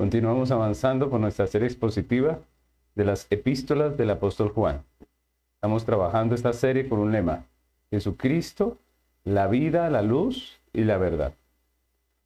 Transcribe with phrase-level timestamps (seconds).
[0.00, 2.38] Continuamos avanzando por nuestra serie expositiva
[2.94, 4.82] de las epístolas del apóstol Juan.
[5.56, 7.44] Estamos trabajando esta serie con un lema,
[7.90, 8.78] Jesucristo,
[9.24, 11.34] la vida, la luz y la verdad.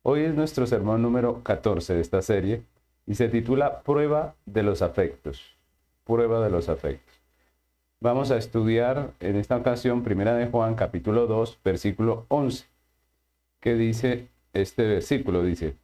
[0.05, 2.63] Hoy es nuestro sermón número 14 de esta serie
[3.09, 5.57] y se titula Prueba de los afectos.
[6.05, 7.17] Prueba de los afectos.
[7.99, 12.67] Vamos a estudiar en esta ocasión Primera de Juan capítulo 2 versículo 11,
[13.59, 15.75] que dice este versículo dice: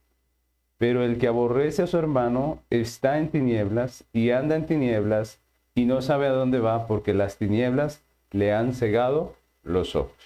[0.81, 5.39] pero el que aborrece a su hermano está en tinieblas y anda en tinieblas
[5.75, 10.17] y no sabe a dónde va porque las tinieblas le han cegado los ojos.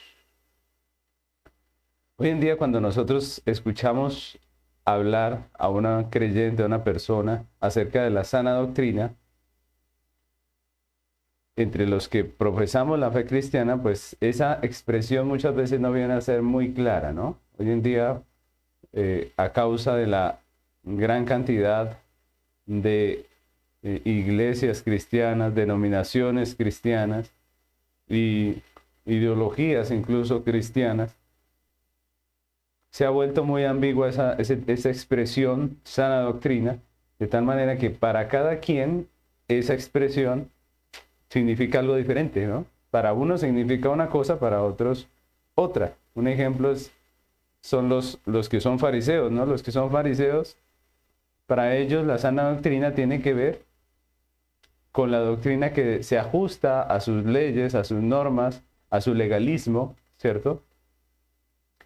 [2.14, 4.38] Hoy en día cuando nosotros escuchamos
[4.84, 9.12] hablar a una creyente, a una persona acerca de la sana doctrina,
[11.56, 16.20] entre los que profesamos la fe cristiana, pues esa expresión muchas veces no viene a
[16.20, 17.40] ser muy clara, ¿no?
[17.58, 18.22] Hoy en día,
[18.92, 20.43] eh, a causa de la
[20.84, 21.98] gran cantidad
[22.66, 23.26] de
[23.82, 27.30] eh, iglesias cristianas, denominaciones cristianas
[28.08, 28.62] y
[29.04, 31.14] ideologías incluso cristianas,
[32.90, 36.78] se ha vuelto muy ambigua esa, esa, expresión sana doctrina,
[37.18, 39.08] de tal manera que para cada quien
[39.48, 40.48] esa expresión
[41.28, 42.66] significa algo diferente, ¿no?
[42.90, 45.08] Para uno significa una cosa, para otros
[45.56, 45.96] otra.
[46.14, 46.92] Un ejemplo es,
[47.60, 49.44] son los, los que son fariseos, ¿no?
[49.44, 50.56] Los que son fariseos
[51.46, 53.62] para ellos la sana doctrina tiene que ver
[54.92, 59.96] con la doctrina que se ajusta a sus leyes, a sus normas, a su legalismo,
[60.18, 60.62] ¿cierto?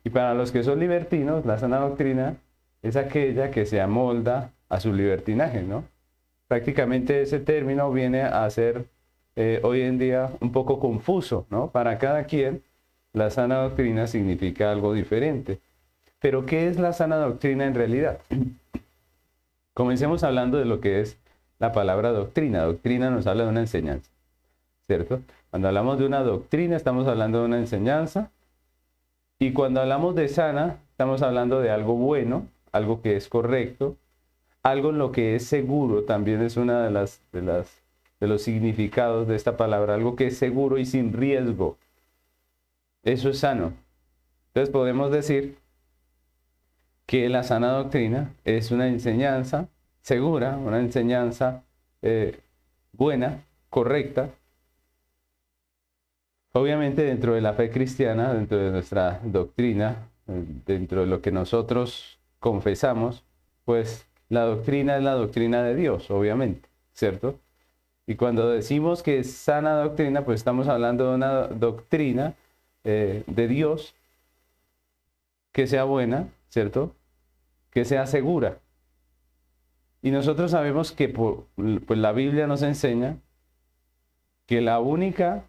[0.04, 2.36] Y para los que son libertinos, la sana doctrina
[2.82, 5.84] es aquella que se amolda a su libertinaje, ¿no?
[6.46, 8.86] Prácticamente ese término viene a ser
[9.36, 11.70] eh, hoy en día un poco confuso, ¿no?
[11.70, 12.62] Para cada quien,
[13.12, 15.60] la sana doctrina significa algo diferente.
[16.20, 18.18] Pero ¿qué es la sana doctrina en realidad?
[19.78, 21.18] Comencemos hablando de lo que es
[21.60, 22.64] la palabra doctrina.
[22.64, 24.10] Doctrina nos habla de una enseñanza,
[24.88, 25.20] ¿cierto?
[25.50, 28.32] Cuando hablamos de una doctrina, estamos hablando de una enseñanza.
[29.38, 33.94] Y cuando hablamos de sana, estamos hablando de algo bueno, algo que es correcto,
[34.64, 37.80] algo en lo que es seguro, también es una de las, de las
[38.18, 41.76] de los significados de esta palabra, algo que es seguro y sin riesgo.
[43.04, 43.74] Eso es sano.
[44.48, 45.56] Entonces podemos decir
[47.08, 49.70] que la sana doctrina es una enseñanza
[50.02, 51.64] segura, una enseñanza
[52.02, 52.38] eh,
[52.92, 54.28] buena, correcta.
[56.52, 61.32] Obviamente dentro de la fe cristiana, dentro de nuestra doctrina, eh, dentro de lo que
[61.32, 63.24] nosotros confesamos,
[63.64, 67.38] pues la doctrina es la doctrina de Dios, obviamente, ¿cierto?
[68.06, 72.34] Y cuando decimos que es sana doctrina, pues estamos hablando de una doctrina
[72.84, 73.94] eh, de Dios
[75.52, 76.94] que sea buena, ¿cierto?
[77.70, 78.58] que sea segura.
[80.02, 83.16] Y nosotros sabemos que pues la Biblia nos enseña
[84.46, 85.44] que la única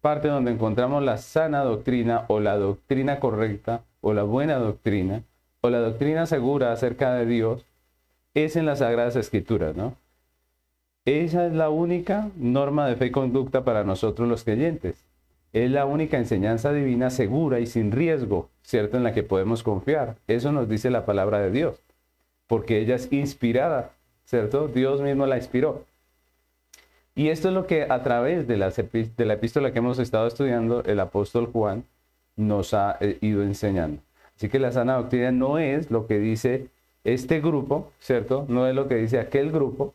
[0.00, 5.22] parte donde encontramos la sana doctrina o la doctrina correcta o la buena doctrina
[5.60, 7.64] o la doctrina segura acerca de Dios
[8.34, 9.94] es en las Sagradas Escrituras, ¿no?
[11.04, 15.04] Esa es la única norma de fe y conducta para nosotros los creyentes.
[15.52, 18.96] Es la única enseñanza divina segura y sin riesgo, ¿cierto?
[18.96, 20.16] En la que podemos confiar.
[20.28, 21.80] Eso nos dice la palabra de Dios,
[22.46, 23.92] porque ella es inspirada,
[24.24, 24.68] ¿cierto?
[24.68, 25.84] Dios mismo la inspiró.
[27.14, 31.00] Y esto es lo que a través de la, epístola que hemos estado estudiando, el
[31.00, 31.84] apóstol Juan
[32.36, 34.00] nos ha eh, ido enseñando.
[34.36, 36.68] Así que la sana doctrina no es lo que dice
[37.04, 38.46] este grupo, ¿cierto?
[38.48, 39.94] No es lo que dice aquel grupo,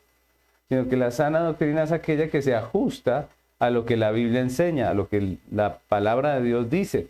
[0.70, 3.30] sino que la sana doctrina es aquella que se ajusta
[3.60, 7.08] a lo que la Biblia enseña, a lo que la palabra de Dios dice.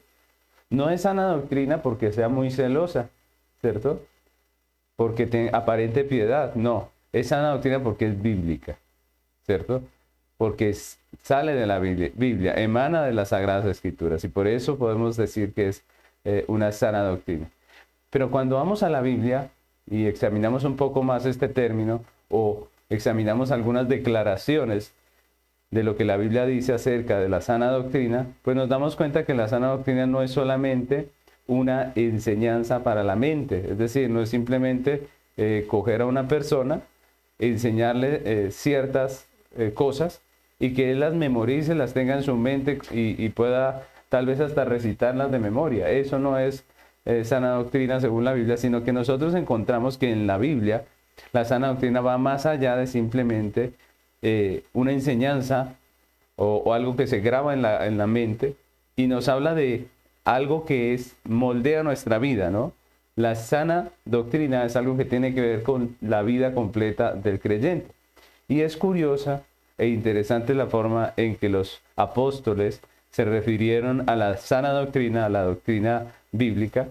[0.69, 3.09] No es sana doctrina porque sea muy celosa,
[3.61, 4.01] ¿cierto?
[4.95, 6.89] Porque tiene aparente piedad, no.
[7.13, 8.77] Es sana doctrina porque es bíblica,
[9.45, 9.81] ¿cierto?
[10.37, 10.75] Porque
[11.21, 15.69] sale de la Biblia, emana de las Sagradas Escrituras y por eso podemos decir que
[15.69, 15.83] es
[16.25, 17.49] eh, una sana doctrina.
[18.09, 19.49] Pero cuando vamos a la Biblia
[19.89, 24.93] y examinamos un poco más este término o examinamos algunas declaraciones
[25.71, 29.25] de lo que la Biblia dice acerca de la sana doctrina, pues nos damos cuenta
[29.25, 31.09] que la sana doctrina no es solamente
[31.47, 35.07] una enseñanza para la mente, es decir, no es simplemente
[35.37, 36.81] eh, coger a una persona,
[37.39, 39.27] enseñarle eh, ciertas
[39.57, 40.21] eh, cosas
[40.59, 44.63] y que él las memorice, las tenga en su mente y, pueda tal vez hasta
[44.63, 45.89] recitarlas de memoria.
[45.89, 46.63] Eso no es
[47.23, 50.85] sana doctrina según la Biblia, sino que nosotros encontramos que en la Biblia
[51.33, 53.73] la sana doctrina va más allá de simplemente
[54.27, 55.75] eh, una enseñanza
[56.35, 58.55] o, algo que se graba en la, en la mente
[58.95, 59.85] y nos habla de
[60.23, 62.73] algo que es moldea nuestra vida, ¿no?
[63.15, 67.91] La sana doctrina es algo que tiene que ver con la vida completa del creyente.
[68.47, 69.43] Y es curiosa
[69.77, 72.81] e interesante la forma en que los apóstoles
[73.11, 76.87] se refirieron a la sana doctrina, a la doctrina bíblica.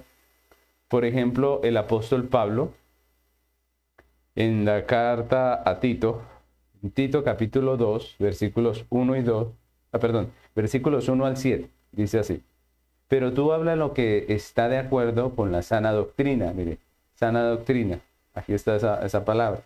[0.87, 2.73] Por ejemplo, el apóstol Pablo,
[4.37, 6.23] en la carta a Tito,
[6.93, 9.49] Tito capítulo 2, versículos 1 y 2,
[9.93, 12.43] ah, perdón, versículos 1 al 7, dice así.
[13.09, 16.79] Pero tú habla lo que está de acuerdo con la sana doctrina, mire,
[17.15, 18.01] sana doctrina,
[18.35, 19.63] aquí está esa, esa palabra.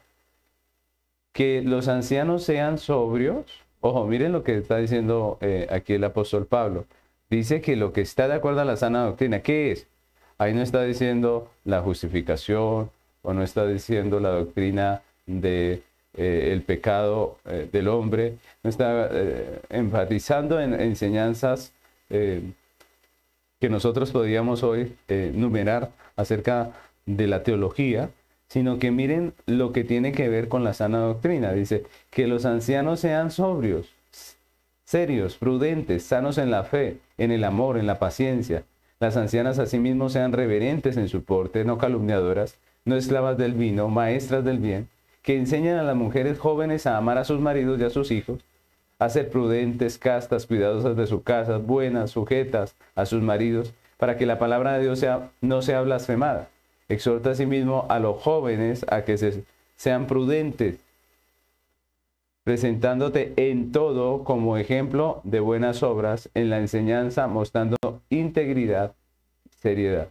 [1.32, 3.44] Que los ancianos sean sobrios,
[3.80, 6.84] ojo, miren lo que está diciendo eh, aquí el apóstol Pablo.
[7.30, 9.86] Dice que lo que está de acuerdo a la sana doctrina, ¿qué es?
[10.38, 12.90] Ahí no está diciendo la justificación
[13.22, 15.82] o no está diciendo la doctrina de
[16.18, 19.10] eh, el pecado eh, del hombre, no está
[19.70, 21.72] enfatizando en enseñanzas
[23.60, 26.70] que nosotros podríamos hoy eh, numerar acerca
[27.06, 28.10] de la teología,
[28.48, 31.52] sino que miren lo que tiene que ver con la sana doctrina.
[31.52, 33.88] Dice, que los ancianos sean sobrios,
[34.84, 38.62] serios, prudentes, sanos en la fe, en el amor, en la paciencia.
[39.00, 44.44] Las ancianas asimismo sean reverentes en su porte, no calumniadoras, no esclavas del vino, maestras
[44.44, 44.88] del bien,
[45.22, 48.40] que enseñen a las mujeres jóvenes a amar a sus maridos y a sus hijos,
[48.98, 54.26] a ser prudentes, castas, cuidadosas de su casa, buenas, sujetas a sus maridos, para que
[54.26, 56.48] la palabra de Dios sea, no sea blasfemada.
[56.88, 59.44] Exhorta asimismo a los jóvenes a que se,
[59.76, 60.80] sean prudentes,
[62.44, 67.76] presentándote en todo como ejemplo de buenas obras, en la enseñanza mostrando
[68.08, 68.94] integridad,
[69.50, 70.08] seriedad.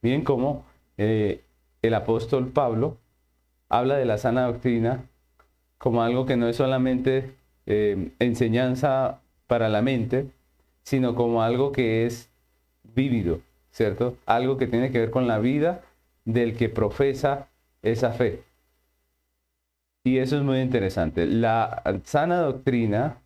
[0.00, 0.64] Bien como
[0.96, 1.42] eh,
[1.82, 2.96] el apóstol Pablo
[3.68, 5.04] habla de la sana doctrina
[5.78, 7.34] como algo que no es solamente
[7.66, 10.30] eh, enseñanza para la mente,
[10.82, 12.30] sino como algo que es
[12.82, 13.40] vívido,
[13.70, 14.16] ¿cierto?
[14.26, 15.82] Algo que tiene que ver con la vida
[16.24, 17.48] del que profesa
[17.82, 18.42] esa fe.
[20.04, 21.26] Y eso es muy interesante.
[21.26, 23.18] La sana doctrina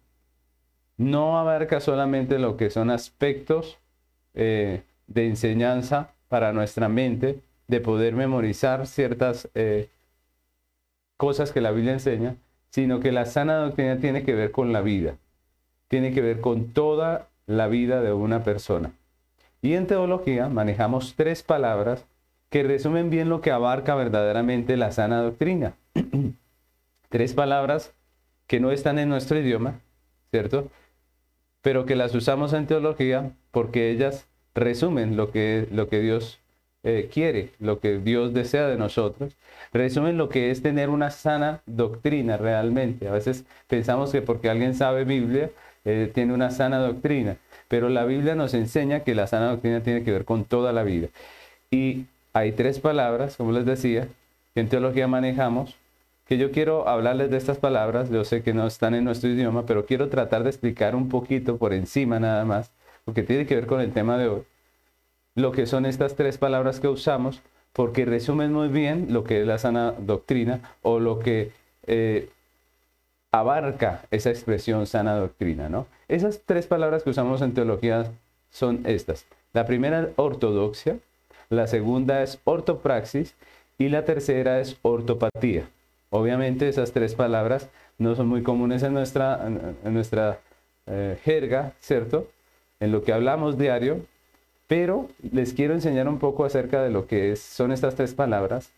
[0.96, 3.78] no abarca solamente lo que son aspectos
[4.34, 9.90] eh, de enseñanza para nuestra mente, de poder memorizar ciertas eh,
[11.20, 12.36] cosas que la Biblia enseña,
[12.70, 15.16] sino que la sana doctrina tiene que ver con la vida,
[15.86, 18.92] tiene que ver con toda la vida de una persona.
[19.60, 22.06] Y en teología manejamos tres palabras
[22.48, 25.74] que resumen bien lo que abarca verdaderamente la sana doctrina.
[27.10, 27.92] tres palabras
[28.46, 29.74] que no están en nuestro idioma,
[30.30, 30.68] ¿cierto?
[31.60, 36.39] Pero que las usamos en teología porque ellas resumen lo que, lo que Dios
[36.82, 39.36] eh, quiere, lo que Dios desea de nosotros,
[39.72, 43.08] resumen lo que es tener una sana doctrina realmente.
[43.08, 45.50] A veces pensamos que porque alguien sabe Biblia,
[45.84, 47.36] eh, tiene una sana doctrina,
[47.68, 50.82] pero la Biblia nos enseña que la sana doctrina tiene que ver con toda la
[50.82, 51.08] vida.
[51.70, 54.08] Y hay tres palabras, como les decía,
[54.54, 55.76] que en teología manejamos,
[56.26, 59.66] que yo quiero hablarles de estas palabras, yo sé que no están en nuestro idioma,
[59.66, 62.72] pero quiero tratar de explicar un poquito por encima nada más,
[63.04, 64.42] porque tiene que ver con el tema de hoy
[65.40, 67.42] lo que son estas tres palabras que usamos,
[67.72, 71.52] porque resumen muy bien lo que es la sana doctrina o lo que
[71.86, 72.28] eh,
[73.32, 75.68] abarca esa expresión sana doctrina.
[75.68, 75.86] ¿no?
[76.08, 78.10] Esas tres palabras que usamos en teología
[78.50, 79.26] son estas.
[79.52, 80.98] La primera es ortodoxia,
[81.48, 83.34] la segunda es ortopraxis
[83.78, 85.68] y la tercera es ortopatía.
[86.10, 87.68] Obviamente esas tres palabras
[87.98, 90.40] no son muy comunes en nuestra, en nuestra
[90.86, 92.28] eh, jerga, ¿cierto?
[92.80, 94.00] En lo que hablamos diario,
[94.70, 98.70] pero les quiero enseñar un poco acerca de lo que son estas tres palabras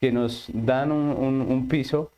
[0.00, 2.10] que nos dan un, piso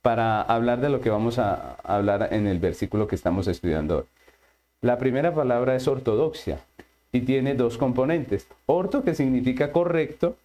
[0.00, 4.04] para hablar de lo que vamos a hablar en el versículo que estamos estudiando hoy.
[4.80, 6.60] La primera palabra es ortodoxia
[7.10, 8.46] y tiene dos componentes.
[8.66, 10.36] Orto que significa correcto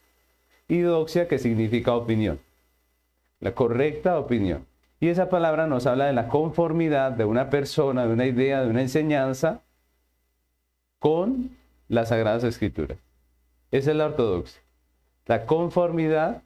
[0.67, 2.39] y doxia que significa opinión.
[3.41, 4.65] La correcta opinión.
[4.99, 8.71] Y esa palabra nos habla de la conformidad de una persona, de una idea, de
[8.71, 9.61] una enseñanza
[10.97, 11.55] con
[11.87, 12.97] las Sagradas Escrituras.
[13.71, 14.61] Esa es la ortodoxia.
[15.25, 16.43] La conformidad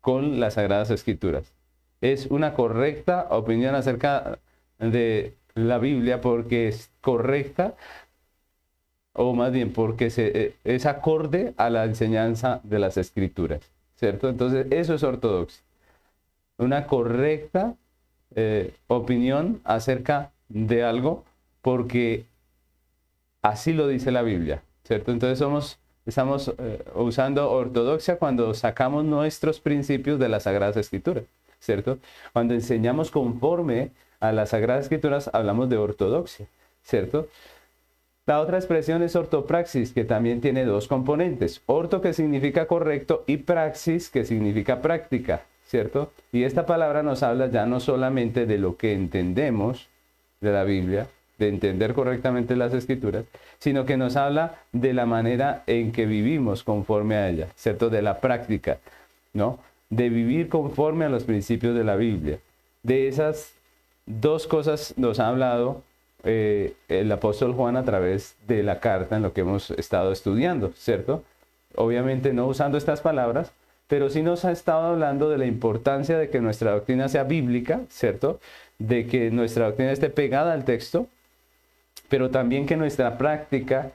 [0.00, 1.52] con las Sagradas Escrituras.
[2.00, 4.38] Es una correcta opinión acerca
[4.78, 7.74] de la Biblia porque es correcta,
[9.12, 13.60] o más bien porque eh, es acorde a la enseñanza de las Escrituras.
[13.96, 14.30] ¿Cierto?
[14.30, 15.62] Entonces, eso es ortodoxia.
[16.56, 17.74] Una correcta
[18.34, 21.24] eh, opinión acerca de algo
[21.62, 22.24] porque
[23.42, 25.12] Así lo dice la Biblia, ¿cierto?
[25.12, 31.24] Entonces somos, estamos eh, usando ortodoxia cuando sacamos nuestros principios de las Sagradas Escrituras,
[31.58, 31.98] ¿cierto?
[32.32, 36.46] Cuando enseñamos conforme a las Sagradas Escrituras hablamos de ortodoxia,
[36.82, 37.28] ¿cierto?
[38.26, 41.62] La otra expresión es ortopraxis, que también tiene dos componentes.
[41.66, 46.12] Orto que significa correcto y praxis que significa práctica, ¿cierto?
[46.30, 49.88] Y esta palabra nos habla ya no solamente de lo que entendemos
[50.40, 51.08] de la Biblia,
[51.40, 53.24] de entender correctamente las escrituras,
[53.58, 57.90] sino que nos habla de la manera en que vivimos conforme a ella, ¿cierto?
[57.90, 58.78] De la práctica,
[59.32, 59.58] ¿no?
[59.88, 62.38] De vivir conforme a los principios de la Biblia.
[62.82, 63.52] De esas
[64.06, 65.82] dos cosas nos ha hablado
[66.24, 70.72] eh, el apóstol Juan a través de la carta en lo que hemos estado estudiando,
[70.76, 71.24] ¿cierto?
[71.74, 73.52] Obviamente no usando estas palabras,
[73.88, 77.80] pero sí nos ha estado hablando de la importancia de que nuestra doctrina sea bíblica,
[77.88, 78.38] ¿cierto?
[78.78, 81.08] De que nuestra doctrina esté pegada al texto,
[82.10, 83.92] pero también que nuestra práctica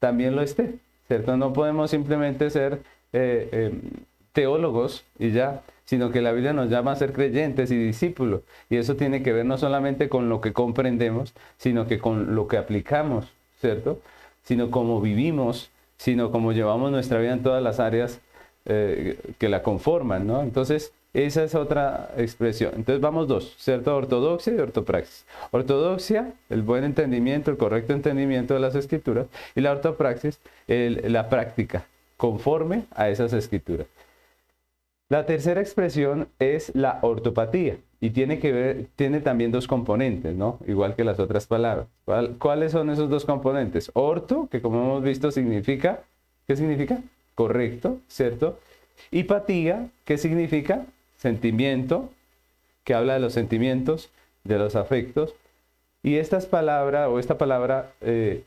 [0.00, 0.74] también lo esté,
[1.06, 1.36] ¿cierto?
[1.36, 3.80] No podemos simplemente ser eh, em,
[4.32, 8.42] teólogos y ya, sino que la Biblia nos llama a ser creyentes y discípulos.
[8.68, 12.48] Y eso tiene que ver no solamente con lo que comprendemos, sino que con lo
[12.48, 14.00] que aplicamos, ¿cierto?
[14.42, 18.20] Sino cómo vivimos, sino cómo llevamos nuestra vida en todas las áreas
[18.64, 20.42] eh, que la conforman, ¿no?
[20.42, 22.72] Entonces, esa es otra expresión.
[22.74, 23.94] Entonces vamos dos, ¿cierto?
[23.94, 25.26] Ortodoxia y ortopraxis.
[25.50, 31.84] Ortodoxia, el buen entendimiento, el correcto entendimiento de las escrituras, y la ortopraxis, la práctica,
[32.16, 33.86] conforme a esas escrituras.
[35.10, 40.58] La tercera expresión es la ortopatía y tiene que ver, tiene también dos componentes, ¿no?
[40.66, 41.86] Igual que las otras palabras.
[42.38, 43.90] ¿Cuáles son esos dos componentes?
[43.92, 46.00] Orto, que como hemos visto significa,
[46.46, 47.00] ¿qué significa?
[47.34, 48.58] Correcto, ¿cierto?
[49.10, 50.86] Y patía, ¿qué significa?
[51.22, 52.10] Sentimiento,
[52.82, 54.10] que habla de los sentimientos,
[54.42, 55.36] de los afectos.
[56.02, 58.42] Y estas palabras, o esta palabra, eh,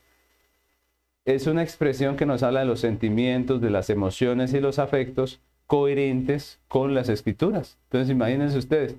[1.23, 5.39] es una expresión que nos habla de los sentimientos, de las emociones y los afectos,
[5.67, 7.77] coherentes con las escrituras.
[7.85, 8.97] Entonces, imagínense ustedes,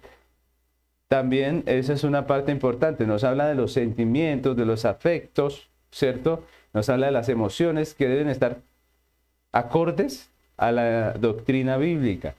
[1.08, 6.44] también esa es una parte importante, nos habla de los sentimientos, de los afectos, ¿cierto?
[6.72, 8.56] Nos habla de las emociones que deben estar
[9.52, 12.36] acordes a la doctrina bíblica.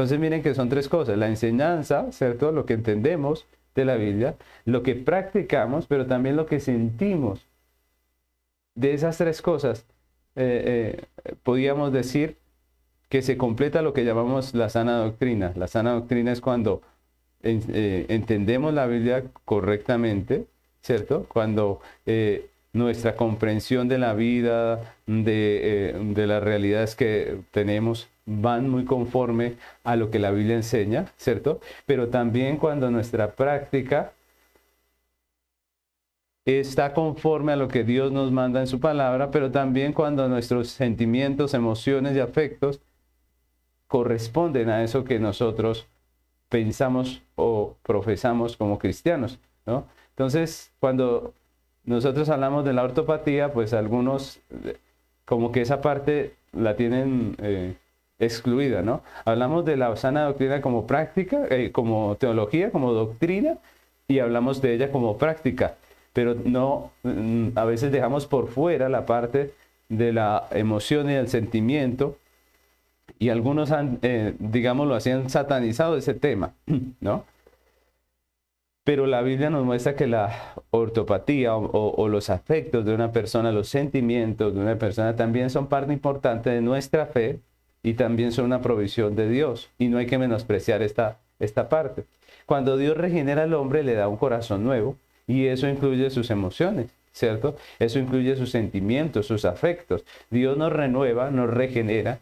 [0.00, 2.52] Entonces miren que son tres cosas, la enseñanza, ¿cierto?
[2.52, 7.46] Lo que entendemos de la Biblia, lo que practicamos, pero también lo que sentimos.
[8.74, 9.84] De esas tres cosas,
[10.36, 12.38] eh, eh, podríamos decir
[13.10, 15.52] que se completa lo que llamamos la sana doctrina.
[15.54, 16.80] La sana doctrina es cuando
[17.42, 20.46] eh, entendemos la Biblia correctamente,
[20.80, 21.26] ¿cierto?
[21.28, 28.68] Cuando eh, nuestra comprensión de la vida, de, eh, de, las realidades que tenemos, van
[28.68, 31.60] muy conforme a lo que la Biblia enseña, ¿cierto?
[31.84, 34.12] Pero también cuando nuestra práctica
[36.44, 40.68] está conforme a lo que Dios nos manda en su palabra, pero también cuando nuestros
[40.68, 42.80] sentimientos, emociones y afectos
[43.88, 45.88] corresponden a eso que nosotros
[46.48, 49.86] pensamos o profesamos como cristianos, ¿no?
[50.10, 51.34] Entonces, cuando
[51.84, 54.40] nosotros hablamos de la ortopatía, pues algunos
[55.24, 57.76] como que esa parte la tienen eh,
[58.20, 59.02] excluida, ¿no?
[59.24, 63.58] Hablamos de la sana doctrina como práctica, eh, como teología, como doctrina,
[64.08, 65.76] y hablamos de ella como práctica,
[66.12, 69.52] pero no, mm, a veces dejamos por fuera la parte
[69.88, 72.16] de la emoción y el sentimiento
[73.18, 76.54] y algunos han, eh, digámoslo así, han satanizado ese tema,
[77.00, 77.24] ¿no?
[78.84, 83.68] Pero la Biblia nos muestra que la ortopatía o, los afectos de una persona, los
[83.68, 87.40] sentimientos de una persona también son parte importante de nuestra fe
[87.82, 89.70] y también son una provisión de Dios.
[89.78, 92.04] Y no hay que menospreciar esta, esta parte.
[92.46, 94.96] Cuando Dios regenera al hombre, le da un corazón nuevo
[95.26, 97.56] y eso incluye sus emociones, ¿cierto?
[97.78, 100.04] Eso incluye sus sentimientos, sus afectos.
[100.30, 102.18] Dios nos renueva, nos regenera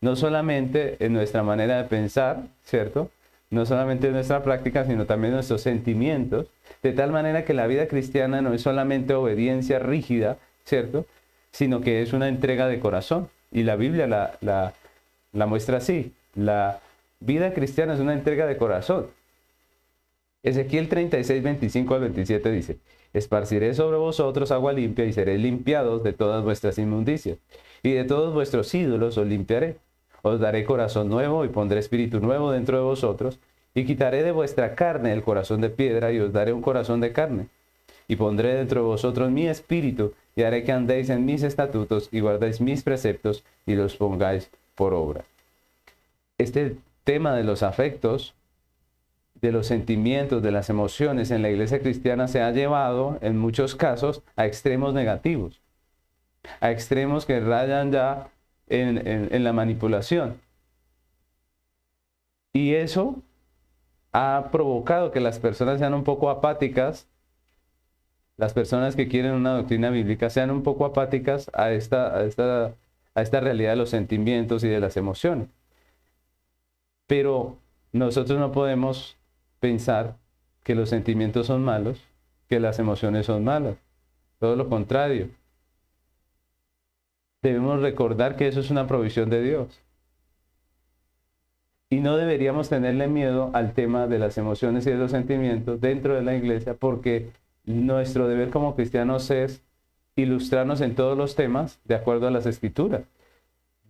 [0.00, 3.10] no solamente en nuestra manera de pensar, ¿cierto?
[3.50, 6.46] No solamente en nuestra práctica, sino también en nuestros sentimientos,
[6.82, 11.06] de tal manera que la vida cristiana no es solamente obediencia rígida, ¿cierto?
[11.50, 13.28] Sino que es una entrega de corazón.
[13.50, 14.74] Y la Biblia la, la,
[15.36, 16.12] la muestra así.
[16.34, 16.80] La
[17.20, 19.08] vida cristiana es una entrega de corazón.
[20.42, 22.78] Ezequiel 36, 25 al 27 dice,
[23.12, 27.38] Esparciré sobre vosotros agua limpia y seréis limpiados de todas vuestras inmundicias,
[27.82, 29.76] y de todos vuestros ídolos os limpiaré.
[30.22, 33.38] Os daré corazón nuevo y pondré espíritu nuevo dentro de vosotros,
[33.74, 37.12] y quitaré de vuestra carne el corazón de piedra y os daré un corazón de
[37.12, 37.48] carne.
[38.08, 42.20] Y pondré dentro de vosotros mi espíritu, y haré que andéis en mis estatutos y
[42.20, 45.24] guardéis mis preceptos y los pongáis por obra.
[46.38, 48.34] Este tema de los afectos,
[49.40, 53.74] de los sentimientos, de las emociones en la iglesia cristiana se ha llevado en muchos
[53.74, 55.60] casos a extremos negativos,
[56.60, 58.28] a extremos que rayan ya
[58.68, 60.40] en, la manipulación.
[62.52, 63.16] Y eso
[64.12, 67.06] ha provocado que las personas sean un poco apáticas
[68.36, 72.74] las personas que quieren una doctrina bíblica sean un poco apáticas a esta, a esta,
[73.16, 75.48] a esta realidad de los sentimientos y de las emociones.
[77.06, 77.56] Pero
[77.92, 79.16] nosotros no podemos
[79.58, 80.16] pensar
[80.62, 82.04] que los sentimientos son malos,
[82.46, 83.76] que las emociones son malas.
[84.38, 85.30] Todo lo contrario.
[87.42, 89.80] Debemos recordar que eso es una provisión de Dios.
[91.88, 96.14] Y no deberíamos tenerle miedo al tema de las emociones y de los sentimientos dentro
[96.14, 97.30] de la iglesia porque
[97.64, 99.62] nuestro deber como cristianos es
[100.16, 103.02] ilustrarnos en todos los temas de acuerdo a las escrituras.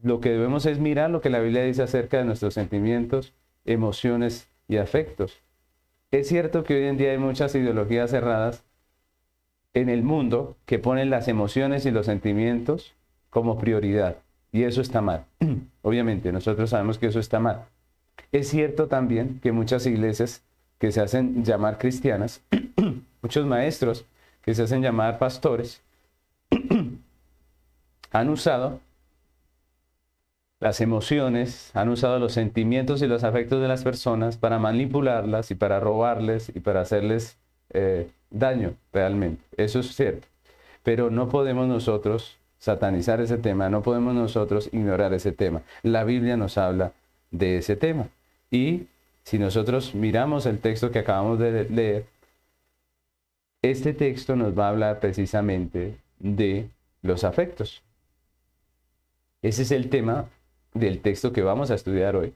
[0.02, 3.32] Lo que debemos es mirar lo que la Biblia dice acerca de nuestros sentimientos,
[3.64, 5.40] emociones y afectos.
[6.10, 8.64] Es cierto que hoy en día hay muchas ideologías cerradas
[9.74, 12.94] en el mundo que ponen las emociones y los sentimientos
[13.30, 14.16] como prioridad.
[14.52, 15.24] Y eso está mal.
[15.82, 17.66] Obviamente, nosotros sabemos que eso está mal.
[18.32, 20.42] Es cierto también que muchas iglesias
[20.78, 22.42] que se hacen llamar cristianas,
[23.22, 24.06] muchos maestros
[24.42, 25.82] que se hacen llamar pastores,
[28.12, 28.80] han usado
[30.60, 35.54] las emociones, han usado los sentimientos y los afectos de las personas para manipularlas y
[35.54, 37.36] para robarles y para hacerles
[37.70, 39.42] eh, daño realmente.
[39.56, 40.26] Eso es cierto.
[40.82, 45.62] Pero no podemos nosotros satanizar ese tema, no podemos nosotros ignorar ese tema.
[45.82, 46.92] La Biblia nos habla
[47.30, 48.08] de ese tema.
[48.50, 48.86] Y
[49.24, 52.06] si nosotros miramos el texto que acabamos de leer,
[53.62, 56.68] este texto nos va a hablar precisamente de
[57.02, 57.82] los afectos.
[59.46, 60.24] Ese es el tema
[60.74, 62.34] del texto que vamos a estudiar hoy.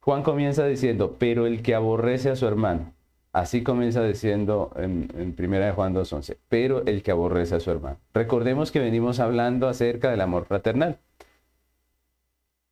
[0.00, 2.94] Juan comienza diciendo, pero el que aborrece a su hermano.
[3.30, 7.98] Así comienza diciendo en, en 1 Juan 2.11, pero el que aborrece a su hermano.
[8.14, 10.96] Recordemos que venimos hablando acerca del amor fraternal.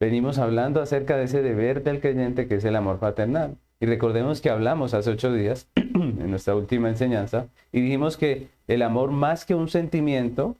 [0.01, 3.59] Venimos hablando acerca de ese deber del creyente que es el amor fraternal.
[3.79, 8.81] Y recordemos que hablamos hace ocho días, en nuestra última enseñanza, y dijimos que el
[8.81, 10.57] amor más que un sentimiento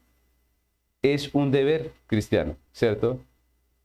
[1.03, 3.21] es un deber cristiano, ¿cierto?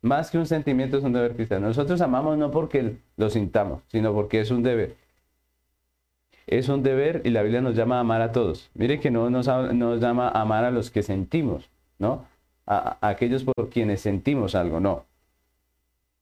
[0.01, 1.67] Más que un sentimiento es un deber cristiano.
[1.67, 4.95] Nosotros amamos no porque lo sintamos, sino porque es un deber.
[6.45, 8.69] Es un deber y la Biblia nos llama a amar a todos.
[8.73, 12.25] Mire que no nos, llama a amar a los que sentimos, ¿no?
[12.65, 15.06] A, a aquellos por quienes sentimos algo, no.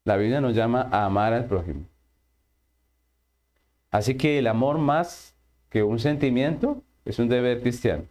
[0.06, 1.86] La Biblia nos llama a amar al prójimo.
[3.92, 5.36] Así que el amor más
[5.70, 8.04] que un sentimiento es un deber cristiano.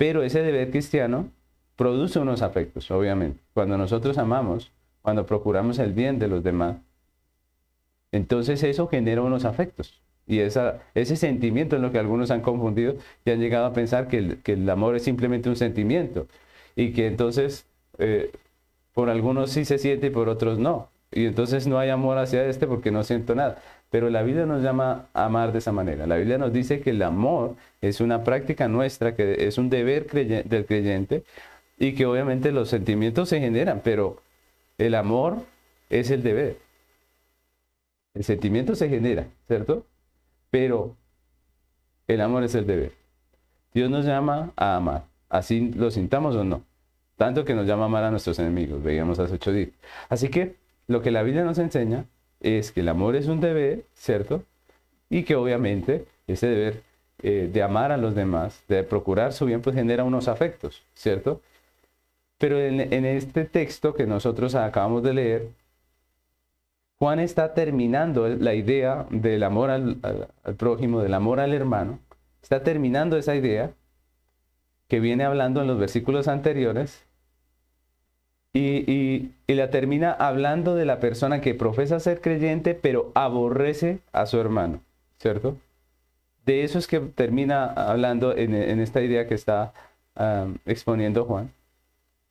[0.00, 1.28] Pero ese deber cristiano
[1.76, 3.38] produce unos afectos, obviamente.
[3.52, 6.78] Cuando nosotros amamos, cuando procuramos el bien de los demás,
[8.10, 10.00] entonces eso genera unos afectos.
[10.26, 12.94] Y ese sentimiento es lo que algunos han confundido
[13.26, 16.28] y han llegado a pensar que el, amor es simplemente un sentimiento.
[16.76, 17.66] Y que entonces
[17.98, 18.32] eh,
[18.94, 20.88] por algunos sí se siente y por otros no.
[21.12, 23.58] Y entonces no hay amor hacia este porque no siento nada.
[23.90, 26.06] Pero la Biblia nos llama a amar de esa manera.
[26.06, 30.06] La Biblia nos dice que el amor es una práctica nuestra, que es un deber
[30.08, 31.24] del creyente
[31.78, 34.22] y que obviamente los sentimientos se generan, pero
[34.78, 35.38] el amor
[35.88, 36.58] es el deber.
[38.14, 39.86] El sentimiento se genera, ¿cierto?
[40.50, 40.96] Pero
[42.06, 42.92] el amor es el deber.
[43.74, 46.62] Dios nos llama a amar, así lo sintamos o no.
[47.16, 49.70] Tanto que nos llama a amar a nuestros enemigos, veíamos hace ocho días.
[50.08, 52.04] Así que lo que la Biblia nos enseña
[52.40, 54.42] es que el amor es un deber, ¿cierto?
[55.08, 56.82] Y que obviamente ese deber
[57.22, 61.42] eh, de amar a los demás, de procurar su bien, pues genera unos afectos, ¿cierto?
[62.38, 65.48] Pero en, este texto que nosotros acabamos de leer,
[66.98, 71.98] Juan está terminando la idea del amor al, al, prójimo, del amor al hermano,
[72.42, 73.72] está terminando esa idea
[74.88, 77.04] que viene hablando en los versículos anteriores
[78.52, 84.38] y, la termina hablando de la persona que profesa ser creyente, pero aborrece a su
[84.40, 84.80] hermano,
[85.18, 85.56] ¿cierto?
[86.46, 89.72] De eso es que termina hablando en, esta idea que está
[90.66, 91.52] exponiendo Juan.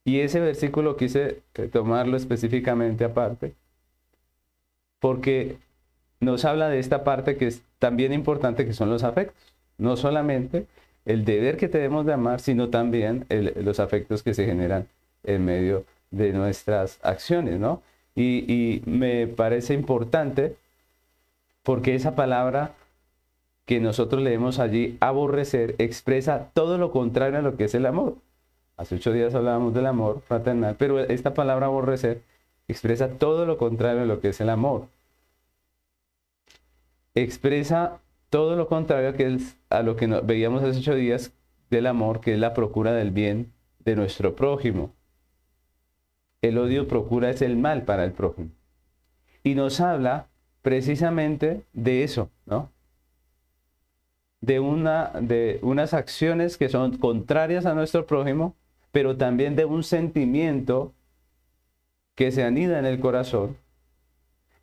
[0.05, 3.53] Y ese versículo quise tomarlo específicamente aparte,
[4.99, 5.57] porque
[6.19, 9.53] nos habla de esta parte que es también importante, que son los afectos.
[9.77, 10.65] No solamente
[11.05, 14.87] el deber que tenemos de amar, sino también los afectos que se generan
[15.23, 17.81] en medio de de nuestras acciones, ¿no?
[18.15, 20.57] Y, me parece importante
[21.63, 22.73] porque esa palabra
[23.65, 28.15] que nosotros leemos allí, aborrecer, expresa todo lo contrario a lo que es el amor.
[28.77, 32.21] Hace ocho días hablábamos del amor fraternal, pero esta palabra aborrecer
[32.67, 34.87] expresa todo lo contrario a lo que es el amor.
[37.15, 41.31] Expresa todo lo contrario a, a lo que veíamos hace ocho días
[41.69, 44.93] del amor, que es la procura del bien de nuestro prójimo.
[46.41, 48.49] El odio procura es el mal para el prójimo.
[49.43, 50.27] Y nos habla
[50.61, 52.69] precisamente de eso, ¿no?
[54.41, 58.55] de, una, de unas acciones que son contrarias a nuestro prójimo,
[58.91, 60.93] pero también de un sentimiento
[62.15, 63.57] que se anida en el corazón.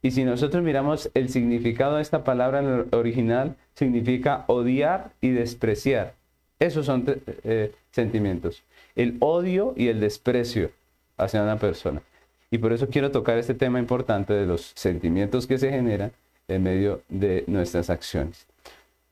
[0.03, 5.31] Y si nosotros miramos el significado de esta palabra en el original, significa odiar y
[5.31, 6.15] despreciar.
[6.59, 7.05] Esos son
[7.45, 8.62] eh, sentimientos.
[8.95, 10.71] El odio y el desprecio
[11.17, 12.03] hacia una persona.
[12.51, 16.13] Y por eso quiero tocar este tema importante de los sentimientos que se generan
[16.49, 18.47] en medio de nuestras acciones.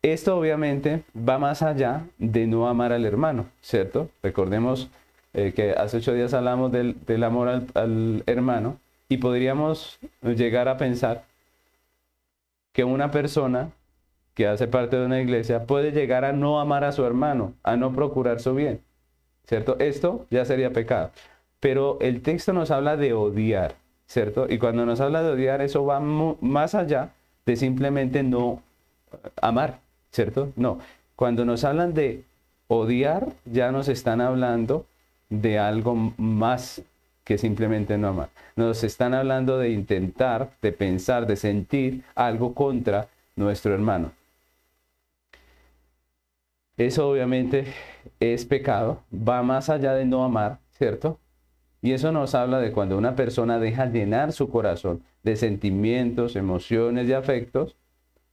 [0.02, 4.10] Esto obviamente va más allá de no amar al hermano, ¿cierto?
[4.22, 4.90] Recordemos
[5.32, 10.76] eh, que hace ocho días hablamos del, amor al, al hermano y podríamos llegar a
[10.76, 11.24] pensar
[12.72, 13.70] que una persona
[14.34, 17.76] que hace parte de una iglesia puede llegar a no amar a su hermano, a
[17.76, 18.80] no procurar su bien,
[19.46, 19.76] ¿cierto?
[19.78, 21.10] Esto ya sería pecado.
[21.64, 24.46] Pero el texto nos habla de odiar, ¿cierto?
[24.50, 27.14] Y cuando nos habla de odiar, eso va más allá
[27.46, 28.60] de simplemente no
[29.40, 29.78] amar,
[30.12, 30.52] ¿cierto?
[30.56, 30.78] No.
[31.16, 32.22] Cuando nos hablan de
[32.68, 34.84] odiar, ya nos están hablando
[35.30, 36.82] de algo más
[37.24, 38.28] que simplemente no amar.
[38.56, 44.12] Nos están hablando de intentar, de pensar, de sentir algo contra nuestro hermano.
[46.76, 47.72] Eso obviamente
[48.20, 51.18] es pecado, va más allá de no amar, ¿cierto?
[51.84, 57.06] Y eso nos habla de cuando una persona deja llenar su corazón de sentimientos, emociones
[57.10, 57.76] y afectos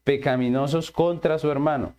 [0.06, 1.94] pecaminosos contra su hermano.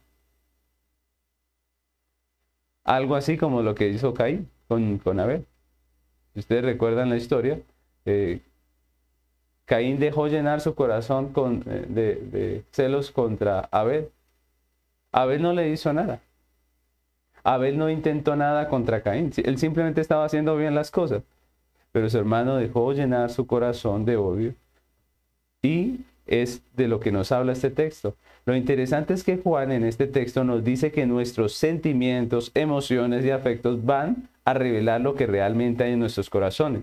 [2.85, 5.45] Algo así como lo que hizo Caín con, con Abel.
[6.33, 7.61] Si ustedes recuerdan la historia,
[8.07, 8.41] eh,
[9.67, 14.09] Caín dejó llenar su corazón con, eh, de, de celos contra Abel.
[15.13, 16.23] Abel no le hizo nada.
[17.45, 19.31] Abel no intentó nada contra Caín.
[19.37, 21.23] Él simplemente estaba haciendo bien las cosas
[21.93, 24.55] pero su hermano dejó llenar su corazón de odio.
[25.63, 28.17] Y es de lo que nos habla este texto.
[28.47, 33.31] Lo interesante es que Juan en este texto nos dice que nuestros sentimientos, emociones y
[33.31, 36.83] afectos van a revelar lo que realmente hay en nuestros corazones.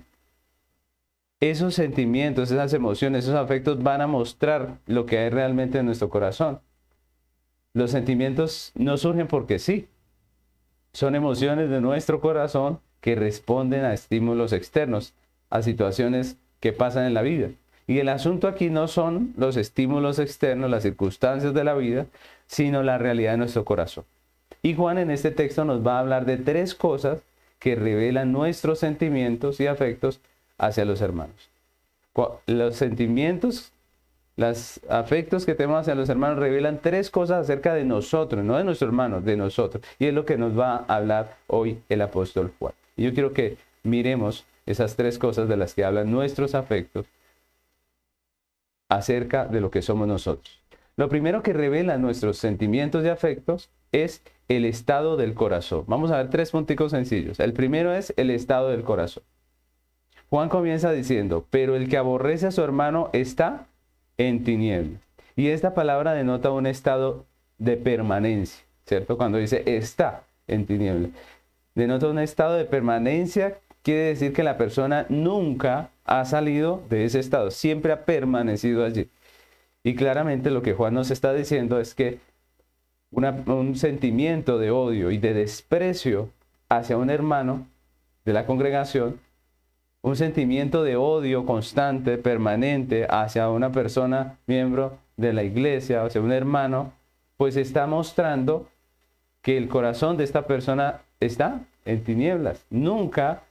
[1.42, 6.10] Esos sentimientos, esas emociones, esos afectos van a mostrar lo que hay realmente en nuestro
[6.10, 6.60] corazón.
[7.74, 9.88] Los sentimientos no surgen porque sí.
[10.92, 15.14] Son emociones de nuestro corazón que responden a estímulos externos,
[15.50, 17.50] a situaciones que pasan en la vida.
[17.88, 22.06] Y el asunto aquí no son los estímulos externos, las circunstancias de la vida,
[22.46, 24.06] sino la realidad de nuestro corazón.
[24.62, 27.22] Y Juan en este texto nos va a hablar de tres cosas
[27.60, 30.20] que revelan nuestros sentimientos y afectos
[30.58, 31.50] hacia los hermanos.
[32.46, 33.72] Los sentimientos,
[34.36, 38.66] los afectos que tenemos hacia los hermanos revelan tres cosas acerca de nosotros, no de
[38.66, 39.84] nuestros hermanos, de nosotros.
[40.00, 42.74] Y es lo que nos va a hablar hoy el apóstol Juan.
[43.00, 47.06] Y yo quiero que miremos esas tres cosas de las que hablan nuestros afectos
[48.90, 50.62] acerca de lo que somos nosotros.
[50.98, 55.86] Lo primero que revela nuestros sentimientos y afectos es el estado del corazón.
[55.88, 57.40] Vamos a ver tres punticos sencillos.
[57.40, 59.24] El primero es el estado del corazón.
[60.30, 63.68] Juan comienza diciendo, pero el que aborrece a su hermano está
[64.18, 65.02] en tinieblas.
[65.38, 67.26] Y esta palabra denota un estado
[67.60, 69.16] de permanencia, ¿cierto?
[69.16, 71.12] Cuando dice está en tinieblas
[71.80, 77.20] denota un estado de permanencia, quiere decir que la persona nunca ha salido de ese
[77.20, 79.10] estado, siempre ha permanecido allí.
[79.84, 82.20] Y claramente lo que Juan nos está diciendo es que
[83.12, 86.30] un sentimiento de odio y de desprecio
[86.68, 87.66] hacia un hermano
[88.26, 89.20] de la congregación,
[90.02, 96.32] un sentimiento de odio constante, permanente hacia una persona miembro de la iglesia, hacia un
[96.32, 96.94] hermano,
[97.38, 98.68] pues está mostrando
[99.42, 103.44] que el corazón de esta persona está en tinieblas, nunca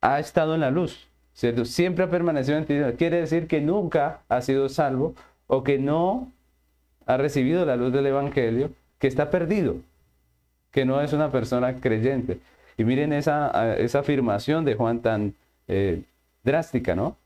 [0.00, 1.64] ha estado en la luz, ¿cierto?
[1.64, 2.94] Siempre ha permanecido en tinieblas.
[2.96, 5.14] Quiere decir que nunca ha sido salvo
[5.46, 6.30] o que no
[7.06, 9.76] ha recibido la luz del Evangelio, que está perdido,
[10.70, 12.40] que no es una persona creyente.
[12.76, 15.34] Y miren esa, esa afirmación de Juan tan
[15.68, 16.02] eh,
[16.42, 17.16] drástica, ¿no?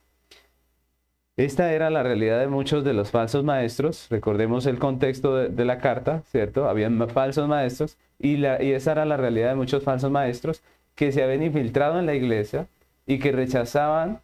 [1.36, 4.08] Esta era la realidad de muchos de los falsos maestros.
[4.10, 6.68] Recordemos el contexto de, la carta, ¿cierto?
[6.68, 10.62] Habían falsos maestros y, la, y esa era la realidad de muchos falsos maestros
[10.94, 12.66] que se habían infiltrado en la iglesia
[13.06, 14.20] y que rechazaban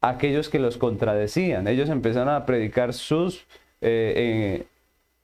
[0.00, 1.68] a aquellos que los contradecían.
[1.68, 3.46] Ellos empezaron a predicar sus,
[3.82, 4.66] eh, eh,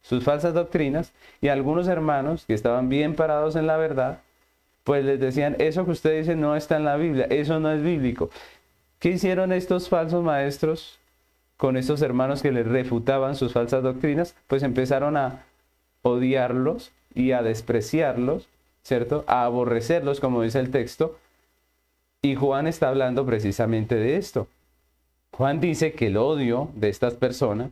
[0.03, 4.21] sus falsas doctrinas y algunos hermanos que estaban bien parados en la verdad,
[4.85, 7.83] pues les decían, eso que usted dice no está en la Biblia, eso no es
[7.83, 8.31] bíblico.
[8.99, 11.00] ¿Qué hicieron estos falsos maestros?
[11.61, 15.45] Con estos hermanos que les refutaban sus falsas doctrinas, pues empezaron a
[16.01, 18.49] odiarlos y a despreciarlos,
[18.83, 19.25] ¿cierto?
[19.27, 21.19] A aborrecerlos, como dice el texto.
[22.23, 24.49] Y Juan está hablando precisamente de esto.
[25.33, 27.69] Juan dice que el odio de estas personas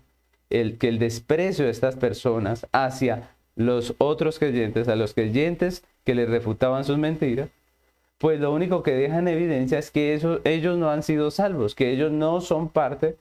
[0.50, 6.14] el, que el desprecio de estas personas hacia los otros creyentes, a los creyentes que
[6.14, 7.48] les refutaban sus mentiras,
[8.18, 10.12] pues lo único que deja en evidencia es que
[10.44, 13.16] ellos no han sido salvos, que ellos no son parte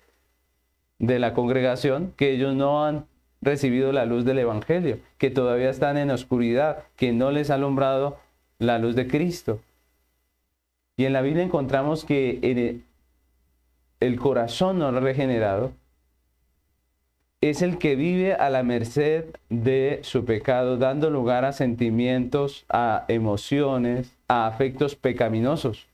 [1.00, 3.06] de la congregación, que ellos no han
[3.42, 8.18] recibido la luz del Evangelio, que todavía están en oscuridad, que no les ha alumbrado
[8.60, 9.60] la luz de Cristo.
[10.98, 12.82] Y en la Biblia encontramos que
[14.00, 15.72] el corazón no regenerado
[17.42, 23.06] es el que vive a la merced de su pecado, dando lugar a sentimientos, a
[23.10, 25.88] emociones, a afectos pecaminosos.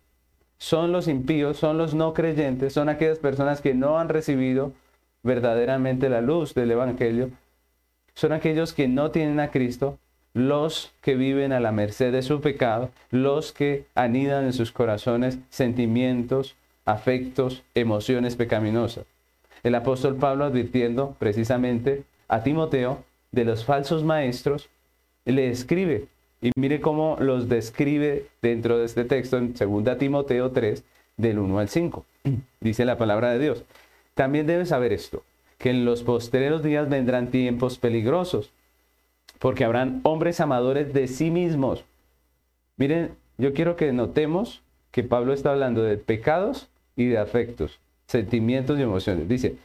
[0.57, 4.71] Son los impíos, son los no creyentes, son aquellas personas que no han recibido
[5.23, 7.31] verdaderamente la luz del Evangelio,
[8.13, 9.97] son aquellos que no tienen a Cristo,
[10.33, 15.39] los que viven a la merced de su pecado, los que anidan en sus corazones
[15.49, 16.55] sentimientos,
[16.85, 19.05] afectos, emociones pecaminosas
[19.63, 24.69] el apóstol Pablo advirtiendo precisamente a Timoteo de los falsos maestros,
[25.25, 26.07] le escribe.
[26.41, 30.83] Y mire cómo los describe dentro de este texto en 2 Timoteo 3,
[31.15, 32.05] del 1 al 5.
[32.59, 33.63] Dice la palabra de Dios.
[34.13, 35.23] También debes saber esto,
[35.57, 38.51] que en los postreros días vendrán tiempos peligrosos,
[39.39, 41.85] porque habrán hombres amadores de sí mismos.
[42.77, 48.77] Miren, yo quiero que notemos que Pablo está hablando de pecados y de afectos sentimientos
[48.77, 49.27] y emociones.
[49.27, 49.55] Dice,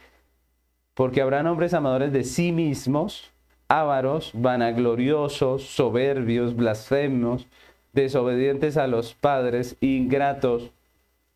[0.95, 3.31] porque habrán hombres amadores de sí mismos,
[3.67, 7.47] ávaros, vanagloriosos, soberbios, blasfemos,
[7.93, 10.71] desobedientes a los padres, ingratos,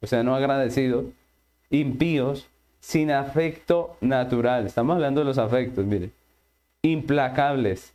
[0.01, 1.05] o sea, no agradecidos,
[1.69, 2.49] impíos,
[2.83, 4.65] sin afecto natural.
[4.65, 6.09] Estamos hablando de los afectos, mire.
[6.81, 7.93] Implacables,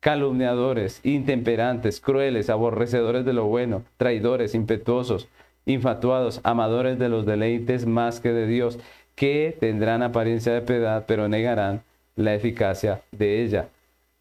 [0.00, 5.26] calumniadores, intemperantes, crueles, aborrecedores de lo bueno, traidores, impetuosos,
[5.64, 8.78] infatuados, amadores de los deleites más que de Dios,
[9.14, 11.82] que tendrán apariencia de piedad, pero negarán
[12.14, 13.68] la eficacia de ella.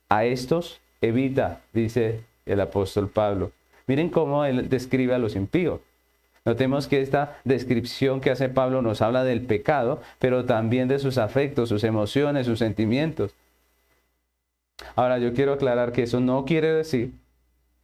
[0.08, 3.52] A estos evita, dice el apóstol Pablo.
[3.88, 5.82] Miren cómo él describe a los impíos.
[6.46, 11.18] Notemos que esta descripción que hace Pablo nos habla del pecado, pero también de sus
[11.18, 13.34] afectos, sus emociones, sus sentimientos.
[14.96, 17.14] Ahora yo quiero aclarar que eso no quiere decir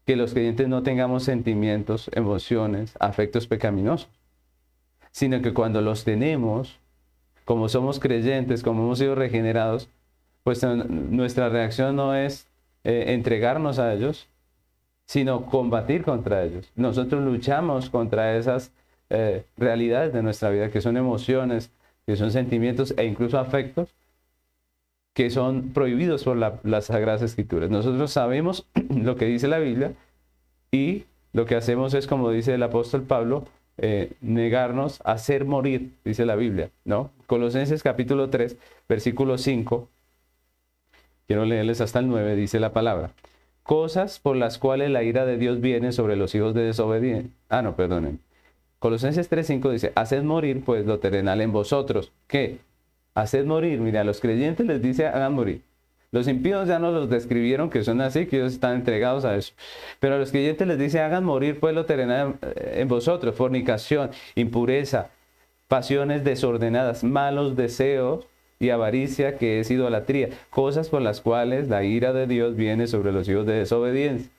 [0.05, 4.09] que los creyentes no tengamos sentimientos, emociones, afectos pecaminosos,
[5.11, 6.79] sino que cuando los tenemos,
[7.45, 9.89] como somos creyentes, como hemos sido regenerados,
[10.43, 12.47] pues nuestra reacción no es
[12.83, 14.27] eh, entregarnos a ellos,
[15.09, 16.71] sino combatir contra ellos.
[16.75, 18.71] Nosotros luchamos contra esas
[19.09, 21.71] eh, realidades de nuestra vida, que son emociones,
[22.05, 23.89] que son sentimientos e incluso afectos,
[25.15, 27.71] que son prohibidos por las Sagradas Escrituras.
[27.71, 29.93] Nosotros sabemos lo que dice la Biblia
[30.71, 33.47] y lo que hacemos es, como dice el apóstol Pablo,
[33.79, 37.09] eh, negarnos a hacer morir, dice la Biblia, ¿no?
[37.25, 39.89] Colosenses capítulo 3, versículo 5,
[41.25, 43.09] quiero leerles hasta el 9, dice la palabra.
[43.69, 47.31] Cosas por las cuales la ira de Dios viene sobre los hijos de desobediencia.
[47.49, 48.19] Ah, no, perdonen.
[48.79, 52.11] Colosenses 5 dice, haced morir pues lo terrenal en vosotros.
[52.25, 52.57] ¿Qué?
[53.13, 53.79] Haced morir.
[53.79, 55.61] Mira, a los creyentes les dice, hagan morir.
[56.09, 59.53] Los impíos ya nos los describieron que son así, que ellos están entregados a eso.
[59.99, 65.11] Pero a los creyentes les dice, hagan morir pues lo terrenal en vosotros, fornicación, impureza,
[65.67, 68.25] pasiones desordenadas, malos deseos
[68.59, 73.11] y avaricia que es idolatría, cosas por las cuales la ira de Dios viene sobre
[73.11, 74.31] los hijos de desobediencia.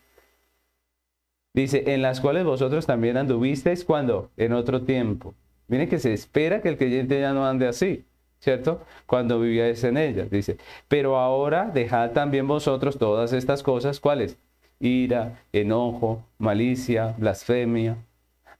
[1.54, 5.34] Dice, en las cuales vosotros también anduvisteis cuando, en otro tiempo.
[5.68, 8.04] Miren que se espera que el creyente ya no ande así.
[8.40, 8.82] ¿cierto?
[9.06, 10.56] Cuando vivíais en ellas, dice,
[10.88, 14.36] pero ahora dejad también vosotros todas estas cosas, ¿cuáles?
[14.80, 17.98] Ira, enojo, malicia, blasfemia,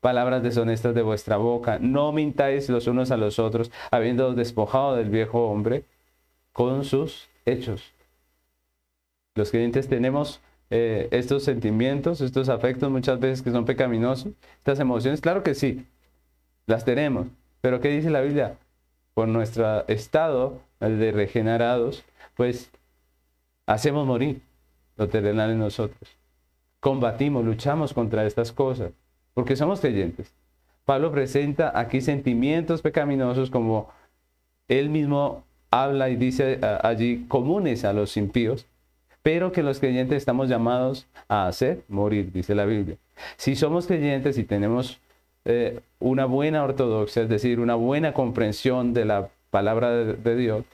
[0.01, 5.11] palabras deshonestas de vuestra boca, no mintáis los unos a los otros, habiendo despojado del
[5.11, 5.85] viejo hombre
[6.53, 7.93] con sus hechos.
[9.35, 15.21] Los creyentes tenemos eh, estos sentimientos, estos afectos muchas veces que son pecaminosos, estas emociones,
[15.21, 15.87] claro que sí,
[16.67, 17.29] las tenemos,
[17.61, 18.57] pero ¿qué dice la Biblia?
[19.15, 22.05] por nuestro estado de regenerados,
[22.37, 22.71] pues
[23.67, 24.41] hacemos morir
[24.97, 26.17] lo terrenal en nosotros.
[26.81, 28.93] Combatimos, luchamos contra estas cosas,
[29.35, 30.33] porque somos creyentes.
[30.85, 33.89] Pablo presenta aquí sentimientos pecaminosos como
[34.69, 38.67] él mismo habla y dice allí comunes a los impíos,
[39.23, 42.97] pero que los creyentes estamos llamados a hacer morir, dice la Biblia.
[43.37, 44.99] Si somos creyentes y tenemos
[45.45, 50.65] eh, una buena ortodoxia, es decir, una buena comprensión de la palabra de, Dios,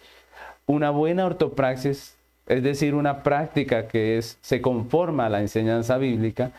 [0.66, 2.16] una buena ortopraxis,
[2.46, 6.52] es decir, una práctica que se conforma a la enseñanza bíblica,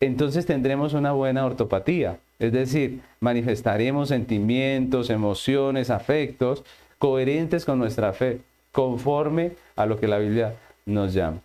[0.00, 6.64] entonces tendremos una buena ortopatía, es decir, manifestaremos sentimientos, emociones, afectos
[6.98, 8.40] coherentes con nuestra fe.
[8.72, 10.54] conforme a lo que la Biblia
[10.84, 11.40] nos llama.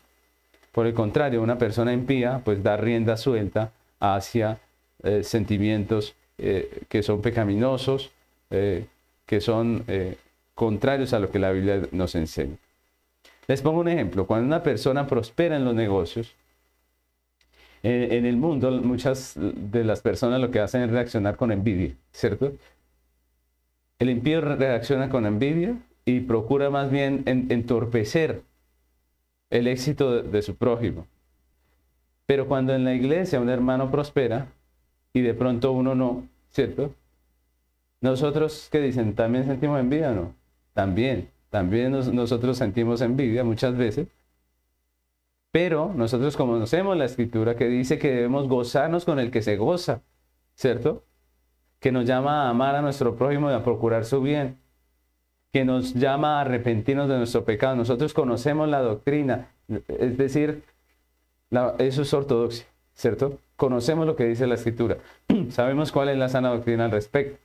[0.74, 4.60] Por el contrario, una persona impía pues da rienda suelta hacia
[5.04, 8.12] eh, sentimientos eh, que son pecaminosos,
[8.50, 8.86] eh,
[9.26, 9.86] que son
[10.56, 12.58] contrarios a lo que la Biblia nos enseña.
[13.48, 14.28] Les pongo un ejemplo.
[14.28, 16.34] Cuando una persona prospera en los negocios,
[17.84, 22.54] en el mundo muchas de las personas lo que hacen es reaccionar con envidia, ¿cierto?
[24.00, 28.42] El impío reacciona con envidia y procura más bien entorpecer
[29.52, 31.06] el éxito de, su prójimo.
[32.26, 34.48] Pero cuando en la iglesia un hermano prospera
[35.14, 36.94] y de pronto uno no, ¿cierto?
[38.00, 39.14] Nosotros, ¿qué dicen?
[39.14, 40.34] ¿También sentimos envidia no?
[40.74, 44.08] También, también nosotros sentimos envidia muchas veces.
[45.52, 50.02] Pero nosotros conocemos la escritura que dice que debemos gozarnos con el que se goza,
[50.56, 51.04] ¿cierto?
[51.80, 54.58] Que nos llama a amar a nuestro prójimo y a procurar su bien
[55.52, 57.76] que nos llama a arrepentirnos de nuestro pecado.
[57.76, 59.50] Nosotros conocemos la doctrina,
[59.90, 60.64] es decir,
[61.80, 63.38] eso es ortodoxia, ¿cierto?
[63.58, 64.98] Conocemos lo que dice la escritura,
[65.50, 67.38] sabemos cuál es la sana doctrina al respecto.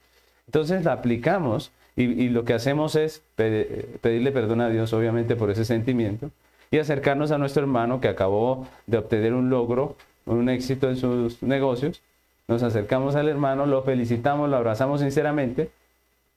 [0.47, 5.65] Entonces la aplicamos y, lo que hacemos es pedirle perdón a Dios, obviamente, por ese
[5.65, 6.31] sentimiento
[6.71, 11.43] y acercarnos a nuestro hermano que acabó de obtener un logro, un éxito en sus
[11.43, 12.03] negocios.
[12.49, 15.71] Nos acercamos al hermano, lo felicitamos, lo abrazamos sinceramente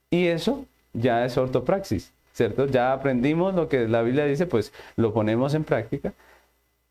[0.10, 2.66] y eso ya es ortopraxis, ¿cierto?
[2.66, 6.14] Ya aprendimos lo que la Biblia dice, pues lo ponemos en práctica.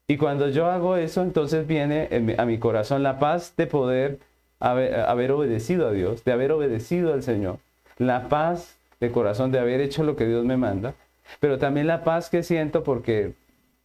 [0.06, 4.18] Y cuando yo hago eso, entonces viene a mi corazón la paz de poder
[4.60, 7.58] haber, obedecido a Dios, de haber obedecido al Señor.
[7.98, 10.94] La paz de corazón de haber hecho lo que Dios me manda,
[11.40, 13.34] pero también la paz que siento porque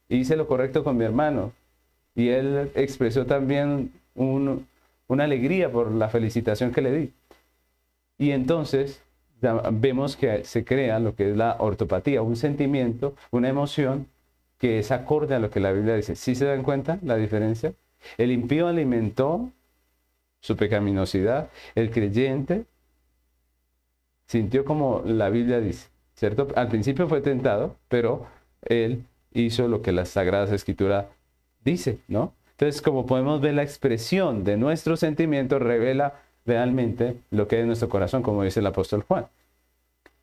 [0.09, 1.51] hice lo correcto con mi hermano
[2.15, 7.13] y él expresó también una alegría por la felicitación que le di.
[8.17, 9.01] Y entonces
[9.71, 14.07] vemos que se crea lo que es la ortopatía, un sentimiento, una emoción
[14.57, 16.15] que es acorde a lo que la Biblia dice.
[16.15, 17.73] ¿Sí se dan cuenta la diferencia?
[18.17, 19.51] El impío alimentó
[20.39, 22.65] su pecaminosidad, el creyente
[24.27, 25.89] sintió como la Biblia dice,
[26.55, 28.25] Al principio fue tentado, pero
[28.63, 31.09] él hizo lo que la Sagrada Escritura
[31.63, 32.33] dice, ¿no?
[32.51, 37.89] Entonces, como podemos ver, la expresión de nuestros sentimientos revela realmente lo que es nuestro
[37.89, 39.25] corazón, como dice el apóstol Juan.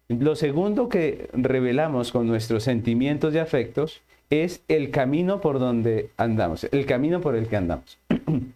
[0.08, 6.64] Lo segundo que revelamos con nuestros sentimientos y afectos es el camino por donde andamos,
[6.64, 7.98] el camino por el que andamos.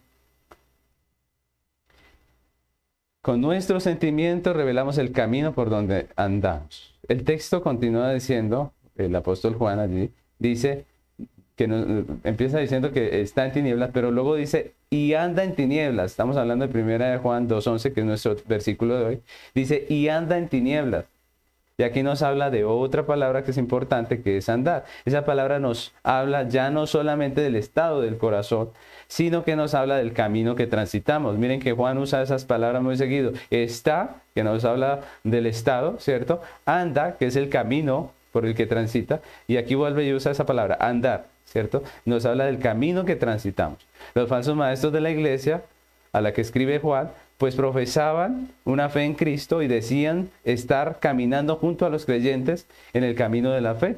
[3.23, 6.94] con nuestros sentimientos revelamos el camino por donde andamos.
[7.09, 10.85] El texto continúa diciendo, el apóstol Juan allí, dice,
[11.57, 11.65] que
[12.25, 16.13] empieza diciendo que está en tinieblas, pero luego dice, y anda en tinieblas.
[16.13, 19.21] Estamos hablando de primera de Juan 2.11, que es nuestro versículo de hoy.
[19.55, 21.05] Dice, y anda en tinieblas.
[21.77, 24.85] Y aquí nos habla de otra palabra que es importante, que es andar.
[25.05, 28.71] Esa palabra nos habla ya no solamente del estado del corazón,
[29.09, 31.37] sino que nos habla del camino que transitamos.
[31.37, 33.33] Miren que Juan usa esas palabras muy seguido.
[33.51, 36.41] Está, que nos habla del estado, ¿cierto?
[36.65, 39.21] Anda, que es el camino por el que transita.
[39.49, 41.35] Y aquí vuelve y usa esa palabra, andar.
[41.45, 41.83] ¿cierto?
[42.05, 43.79] Nos habla del camino que transitamos.
[44.15, 45.63] Los falsos maestros de la iglesia,
[46.13, 47.11] a la que escribe Juan,
[47.45, 53.05] pues profesaban una fe en Cristo y decían estar caminando junto a los creyentes en
[53.05, 53.97] el camino de la fe.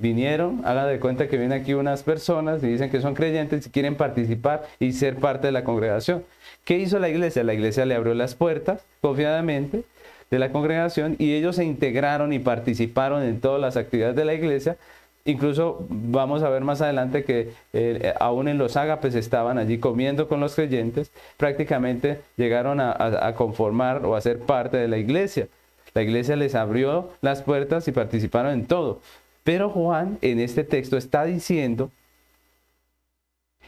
[0.00, 3.70] Vinieron, hagan de cuenta que vienen aquí unas personas y dicen que son creyentes y
[3.70, 6.24] quieren participar y ser parte de la congregación.
[6.64, 7.44] ¿Qué hizo la iglesia?
[7.44, 9.84] La iglesia le abrió las puertas confiadamente
[10.28, 14.34] de la congregación y ellos se integraron y participaron en todas las actividades de la
[14.34, 14.78] iglesia
[15.24, 20.28] Incluso vamos a ver más adelante que eh, aún en los ágapes estaban allí comiendo
[20.28, 25.48] con los creyentes, prácticamente llegaron a, conformar o a ser parte de la iglesia.
[25.92, 29.00] La iglesia les abrió las puertas y participaron en todo.
[29.44, 31.90] Pero Juan en este texto está diciendo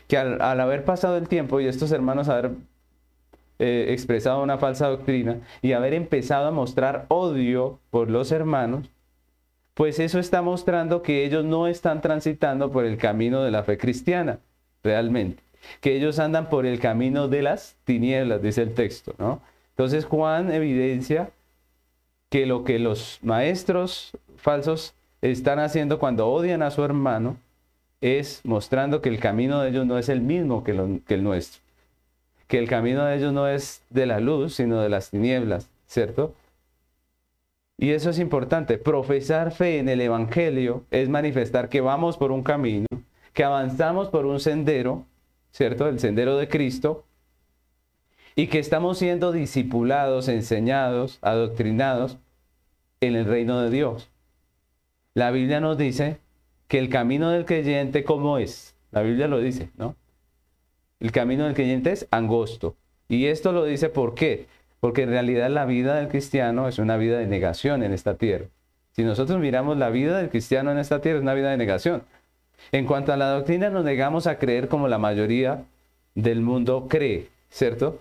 [0.08, 2.52] que al, haber pasado el tiempo y estos hermanos haber
[3.58, 8.88] eh, expresado una falsa doctrina y haber empezado a mostrar odio por los hermanos,
[9.74, 13.78] pues eso está mostrando que ellos no están transitando por el camino de la fe
[13.78, 14.38] cristiana,
[14.82, 15.42] realmente,
[15.80, 19.40] que ellos andan por el camino de las tinieblas, dice el texto, ¿no?
[19.70, 21.30] Entonces Juan evidencia
[22.28, 27.36] que lo que los maestros falsos están haciendo cuando odian a su hermano
[28.00, 31.62] es mostrando que el camino de ellos no es el mismo que, que el nuestro,
[32.48, 36.34] que el camino de ellos no es de la luz, sino de las tinieblas, ¿cierto?
[37.78, 38.78] Y eso es importante.
[38.78, 42.86] Profesar fe en el Evangelio es manifestar que vamos por un camino,
[43.32, 45.06] que avanzamos por un sendero,
[45.50, 45.88] ¿cierto?
[45.88, 47.04] El sendero de Cristo,
[48.34, 52.18] y que estamos siendo discipulados, enseñados, adoctrinados
[53.00, 54.10] en el reino de Dios.
[55.14, 56.18] la Biblia nos dice
[56.68, 58.74] que el camino del creyente, ¿cómo es?
[58.92, 59.96] La Biblia lo dice, ¿no?
[61.00, 62.76] El camino del creyente es angosto.
[63.08, 64.46] Y esto lo dice ¿por qué?
[64.82, 68.46] Porque en realidad la vida del cristiano es una vida de negación en esta tierra.
[68.90, 72.02] Si nosotros miramos la vida del cristiano en esta tierra, es una vida de negación.
[72.72, 75.62] En cuanto a la doctrina, nos negamos a creer como la mayoría
[76.16, 78.00] del mundo cree, ¿cierto?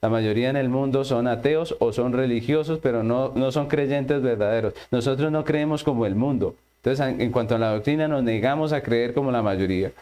[0.00, 4.22] La mayoría en el mundo son ateos o son religiosos, pero no, no son creyentes
[4.22, 4.72] verdaderos.
[4.90, 6.54] Nosotros no creemos como el mundo.
[6.76, 9.92] Entonces, en, en cuanto a la doctrina, nos negamos a creer como la mayoría.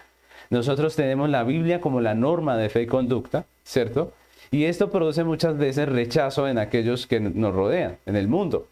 [0.48, 4.12] Nosotros tenemos la Biblia como la norma de fe y conducta, ¿cierto?
[4.50, 8.66] Y esto produce muchas veces rechazo en aquellos que nos rodean, en el mundo.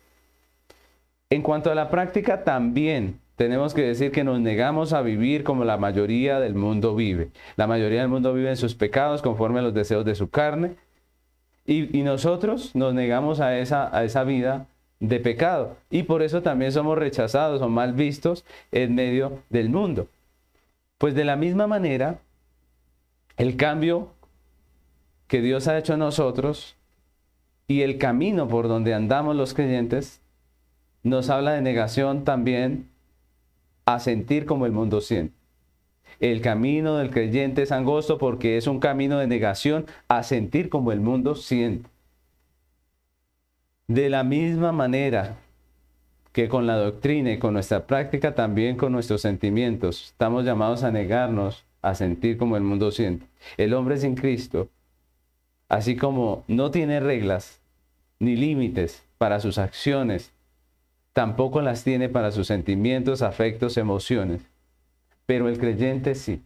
[1.31, 5.65] En cuanto a la práctica, también tenemos que decir que nos negamos a vivir como
[5.65, 7.29] la mayoría del mundo vive.
[7.57, 10.75] La mayoría del mundo vive en sus pecados conforme a los deseos de su carne.
[11.65, 14.67] Y, nosotros nos negamos a esa, a esa vida
[14.99, 15.77] de pecado.
[15.91, 20.09] Y por eso también somos rechazados o mal vistos en medio del mundo.
[20.97, 22.19] Pues de la misma manera,
[23.37, 24.09] el cambio
[25.29, 26.77] que Dios ha hecho en nosotros
[27.69, 30.21] y el camino por donde andamos los creyentes
[31.03, 32.89] nos habla de negación también
[33.85, 35.35] a sentir como el mundo siente.
[36.19, 40.91] El camino del creyente es angosto porque es un camino de negación a sentir como
[40.91, 41.89] el mundo siente.
[43.87, 45.37] De la misma manera
[46.33, 50.91] que con la doctrina y con nuestra práctica, también con nuestros sentimientos, estamos llamados a
[50.91, 53.27] negarnos a sentir como el mundo siente.
[53.57, 54.69] El hombre sin Cristo,
[55.69, 57.61] así como no tiene reglas
[58.19, 60.33] ni límites para sus acciones
[61.19, 64.41] tampoco las tiene para sus sentimientos, afectos, emociones.
[65.27, 66.45] Pero el creyente sí.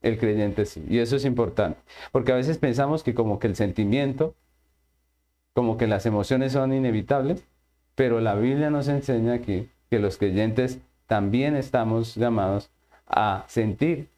[0.00, 0.82] El creyente sí.
[0.88, 1.78] Y eso es importante.
[2.10, 4.34] Porque a veces pensamos que como que el sentimiento,
[5.52, 7.44] como que las emociones son inevitables,
[7.94, 12.70] pero la Biblia nos enseña aquí que los creyentes también estamos llamados
[13.06, 14.08] a sentir,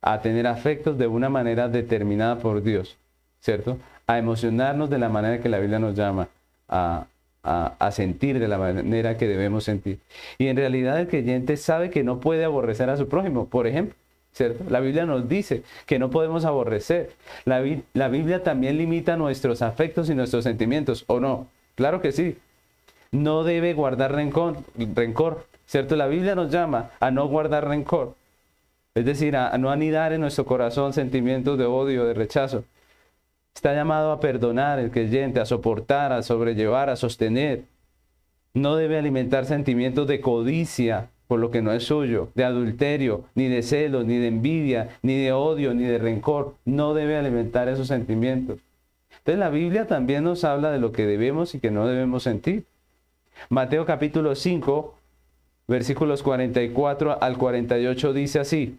[0.00, 2.96] a tener afectos de una manera determinada por Dios,
[3.40, 3.78] ¿cierto?
[4.06, 6.28] A emocionarnos de la manera que la Biblia nos llama,
[6.68, 7.06] a,
[7.42, 10.00] a, sentir de la manera que debemos sentir.
[10.38, 13.94] Y en realidad el creyente sabe que no puede aborrecer a su prójimo, por ejemplo.
[14.32, 14.64] ¿Cierto?
[14.68, 17.10] La Biblia nos dice que no podemos aborrecer.
[17.44, 17.64] La,
[17.94, 21.48] la Biblia también limita nuestros afectos y nuestros sentimientos, ¿o no?
[21.74, 22.36] Claro que sí.
[23.10, 24.58] No debe guardar rencor,
[24.94, 25.96] rencor, ¿cierto?
[25.96, 28.14] La Biblia nos llama a no guardar rencor.
[28.94, 32.64] Es decir, a no anidar en nuestro corazón sentimientos de odio, de rechazo.
[33.58, 37.64] Está llamado a perdonar el creyente, a soportar, a sobrellevar, a sostener.
[38.54, 43.48] No debe alimentar sentimientos de codicia por lo que no es suyo, de adulterio, ni
[43.48, 46.54] de celos, ni de envidia, ni de odio, ni de rencor.
[46.64, 48.60] No debe alimentar esos sentimientos.
[49.10, 52.64] Entonces la Biblia también nos habla de lo que debemos y que no debemos sentir.
[53.48, 54.94] Mateo capítulo 5,
[55.66, 58.78] versículos 44 al 48 dice así.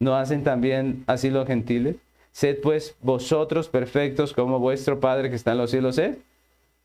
[0.00, 1.96] ¿No hacen también así los gentiles?
[2.32, 6.16] Sed pues vosotros perfectos como vuestro Padre que está en los cielos es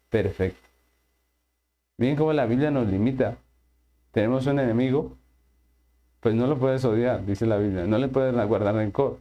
[0.09, 0.67] perfecto.
[1.97, 3.37] Miren cómo la Biblia nos limita.
[4.11, 5.13] Tenemos un enemigo,
[6.19, 7.85] pues no lo puedes odiar, dice la Biblia.
[7.85, 9.19] No le puedes guardar rencor.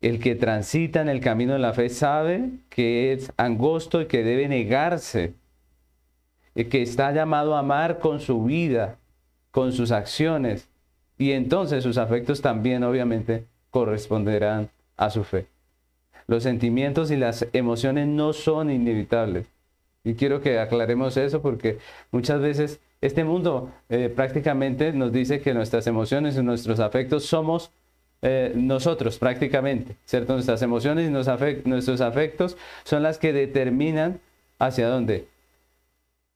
[0.00, 4.24] El que transita en el camino de la fe sabe que es angosto y que
[4.24, 5.34] debe negarse.
[6.56, 8.96] El que está llamado a amar con su vida,
[9.52, 10.68] con sus acciones,
[11.18, 15.46] y entonces sus afectos también obviamente corresponderán a su fe.
[16.28, 19.46] Los sentimientos y las emociones no son inevitables.
[20.04, 21.78] Y quiero que aclaremos eso porque
[22.12, 27.72] muchas veces este mundo eh, prácticamente nos dice que nuestras emociones y nuestros afectos somos
[28.22, 30.34] eh, nosotros prácticamente, ¿cierto?
[30.34, 34.20] Nuestras emociones y nuestros afectos son las que determinan
[34.58, 35.28] hacia dónde.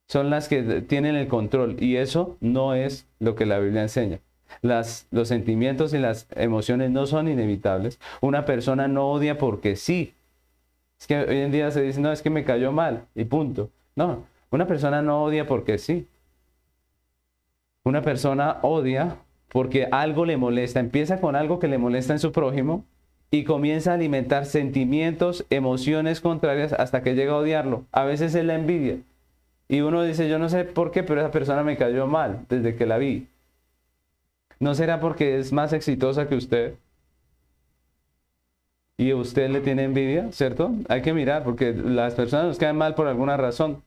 [0.09, 4.21] Son las que tienen el control y eso no es lo que la Biblia enseña
[4.61, 7.99] los sentimientos y las emociones no son inevitables.
[8.21, 10.15] Una persona no odia porque sí.
[10.99, 13.71] Es que hoy en día se dice, no, es que me cayó mal y punto.
[13.97, 16.07] No, una persona no odia porque sí.
[17.85, 19.17] Una persona odia
[19.49, 20.81] porque algo le molesta.
[20.81, 22.85] Empieza con algo que le molesta en su prójimo
[23.33, 27.87] y comienza a alimentar sentimientos, emociones contrarias hasta que llega a odiarlo.
[27.91, 28.99] A veces es la envidia.
[29.69, 32.77] y uno dice, yo no sé por qué, pero esa persona me cayó mal desde
[32.77, 33.27] que la vi.
[34.63, 36.75] ¿No será porque es más exitosa que usted?
[38.97, 40.71] Y usted le tiene envidia, ¿cierto?
[40.89, 43.83] Hay que mirar porque las personas nos caen mal por alguna razón.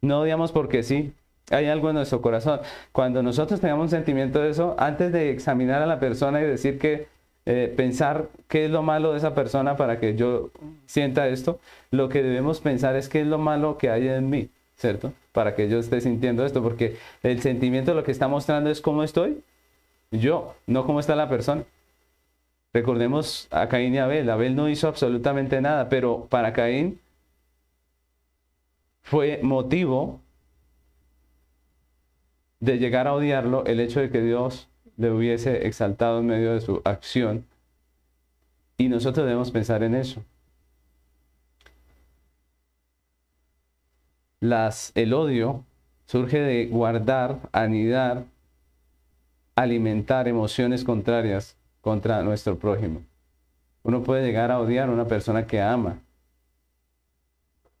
[0.00, 1.12] No odiamos porque sí.
[1.52, 2.62] Hay algo en nuestro corazón.
[2.90, 6.80] Cuando nosotros tengamos un sentimiento de eso, antes de examinar a la persona y decir
[6.80, 7.06] que
[7.46, 10.50] eh, pensar qué es lo malo de esa persona para que yo
[10.86, 11.60] sienta esto,
[11.92, 15.12] lo que debemos pensar es qué es lo malo que hay en mí, ¿cierto?
[15.32, 19.02] Para que yo esté sintiendo esto, porque el sentimiento lo que está mostrando es cómo
[19.02, 19.42] estoy
[20.10, 21.64] yo, no cómo está la persona.
[22.72, 24.28] Recordemos a Caín y Abel.
[24.30, 27.00] Abel no hizo absolutamente nada, pero para Caín
[29.02, 30.20] fue motivo
[32.60, 36.60] de llegar a odiarlo el hecho de que Dios le hubiese exaltado en medio de
[36.60, 37.44] su acción.
[38.78, 40.24] Y nosotros debemos pensar en eso.
[44.44, 45.64] Las, el odio
[46.04, 48.24] surge de guardar, anidar,
[49.56, 53.02] alimentar emociones contrarias contra nuestro prójimo.
[53.82, 55.98] Uno puede llegar a odiar a una persona que ama.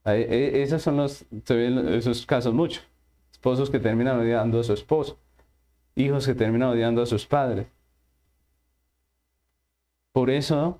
[0.06, 2.84] E, esos son los, esos casos muchos.
[3.30, 5.18] Esposos que terminan odiando a su esposo
[5.96, 7.66] hijos que terminan odiando a sus padres.
[10.12, 10.78] Por eso,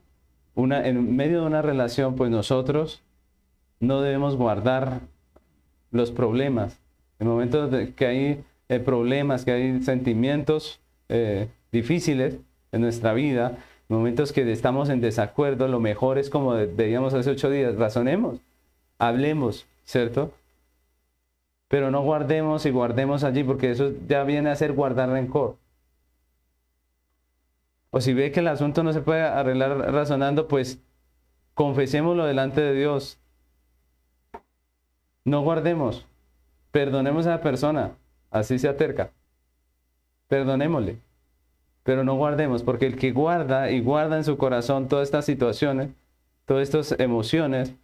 [0.56, 3.02] en medio de una relación, pues nosotros
[3.80, 5.00] no debemos guardar
[5.94, 6.78] los problemas.
[7.18, 12.36] En momentos que hay eh, problemas, que hay sentimientos eh, difíciles
[12.72, 13.56] en nuestra vida,
[13.88, 18.40] momentos que estamos en desacuerdo, lo mejor es como veíamos hace ocho días, razonemos,
[18.98, 20.32] hablemos, ¿cierto?
[21.74, 25.56] pero no guardemos y guardemos allí, porque eso ya viene a ser guardar rencor.
[27.90, 30.80] O si ve que el asunto no se puede arreglar razonando, pues
[31.54, 33.18] confesémoslo delante de Dios.
[35.24, 36.06] No guardemos,
[36.70, 37.92] perdonemos a la persona,
[38.30, 39.10] así se acerca.
[40.28, 40.98] Perdonémosle,
[41.82, 45.88] pero no guardemos, porque el que guarda y guarda en su corazón todas estas situaciones,
[46.44, 47.74] todas estas emociones,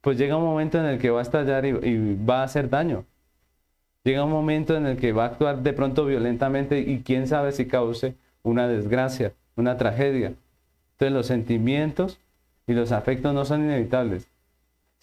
[0.00, 3.04] pues llega un momento en el que va a estallar y, va a hacer daño.
[4.02, 7.52] Llega un momento en el que va a actuar de pronto violentamente y quién sabe
[7.52, 10.34] si cause una desgracia, una tragedia.
[10.92, 12.18] Entonces los sentimientos
[12.66, 14.28] y los afectos no son inevitables.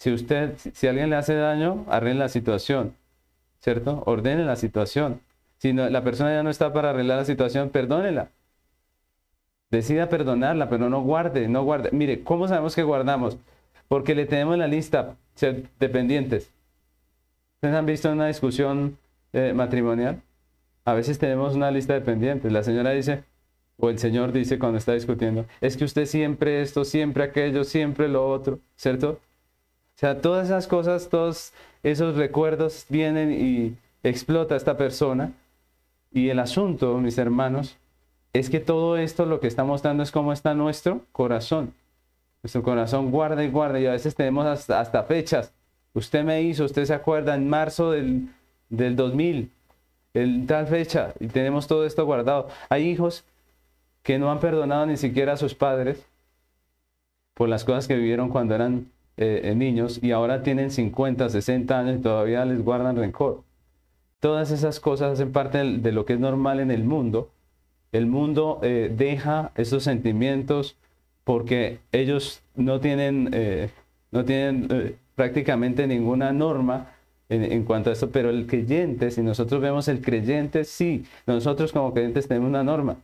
[0.04, 2.94] Si usted, si alguien le hace daño, arregle la situación,
[3.60, 4.02] ¿cierto?
[4.04, 5.22] Ordene la situación.
[5.56, 8.28] Si la persona ya no está para arreglar la situación, perdónela.
[9.70, 11.88] Decida perdonarla, pero no guarde, no guarde.
[11.92, 13.38] Mire, ¿cómo sabemos que guardamos?
[13.88, 16.50] porque le tenemos la lista ser dependientes.
[17.56, 18.98] ¿Ustedes han visto una discusión
[19.32, 20.20] eh, matrimonial?
[20.84, 22.52] A veces tenemos una lista de pendientes.
[22.52, 23.24] La señora dice,
[23.78, 28.08] o el señor dice cuando está discutiendo, es que usted siempre esto, siempre aquello, siempre
[28.08, 29.20] lo otro, ¿cierto?
[29.96, 35.32] O sea, todas esas cosas, todos esos recuerdos vienen y explota esta persona.
[36.12, 37.76] Y el asunto, mis hermanos,
[38.32, 41.72] es que todo esto lo que está mostrando es cómo está nuestro corazón.
[42.42, 45.52] Nuestro corazón guarda y guarda y a veces tenemos hasta, fechas.
[45.94, 48.28] Usted me hizo, usted se acuerda, en marzo del,
[48.68, 49.50] del 2000,
[50.14, 52.48] en tal fecha, y tenemos todo esto guardado.
[52.68, 53.24] Hay hijos
[54.02, 56.04] que no han perdonado ni siquiera a sus padres
[57.34, 61.98] por las cosas que vivieron cuando eran eh, niños y ahora tienen 50, 60 años
[61.98, 63.42] y todavía les guardan rencor.
[64.24, 67.30] Todas esas cosas hacen parte de lo que es normal en el mundo.
[67.92, 70.76] El mundo eh, deja esos sentimientos,
[71.24, 73.68] porque ellos no tienen, eh,
[74.12, 76.88] no tienen eh, prácticamente ninguna norma
[77.28, 81.92] en, cuanto a esto, pero el creyente, si nosotros vemos el creyente, sí, nosotros como
[81.92, 82.96] creyentes tenemos una norma.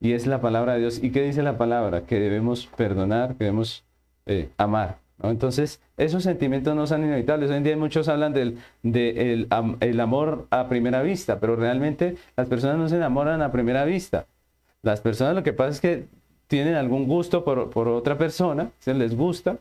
[0.00, 1.02] Y es la palabra de Dios.
[1.02, 2.06] ¿Y qué dice la palabra?
[2.06, 3.84] Que debemos perdonar, que debemos
[4.26, 4.98] eh, amar.
[5.22, 7.50] Entonces, esos sentimientos no son inevitables.
[7.50, 9.46] Hoy en día muchos hablan del de
[9.80, 14.26] el amor a primera vista, pero realmente las personas no se enamoran a primera vista.
[14.82, 16.04] Las personas lo que pasa es que
[16.46, 19.56] tienen algún gusto por, otra persona, se les gusta,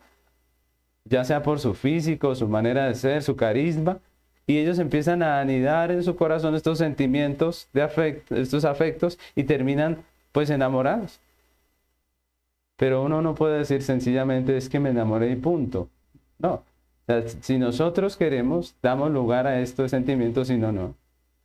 [1.06, 4.00] ya sea por su físico, su manera de ser, su carisma,
[4.46, 9.44] y ellos empiezan a anidar en su corazón estos sentimientos de afecto, estos afectos y
[9.46, 10.04] terminan
[10.34, 11.22] pues enamorados.
[12.78, 15.90] Pero uno no puede decir sencillamente es que me enamoré y punto.
[16.40, 16.64] No.
[17.42, 20.96] si nosotros queremos, damos lugar a estos sentimientos y no, no.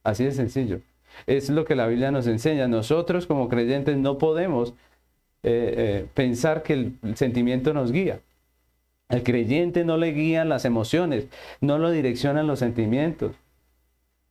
[0.04, 0.80] Así de sencillo.
[1.26, 2.68] Es lo que la Biblia nos enseña.
[2.68, 4.74] Nosotros como creyentes no podemos
[5.42, 8.20] eh, eh, pensar que el, sentimiento nos guía.
[9.08, 11.28] El creyente no le guían las emociones,
[11.60, 13.32] no lo direccionan los sentimientos.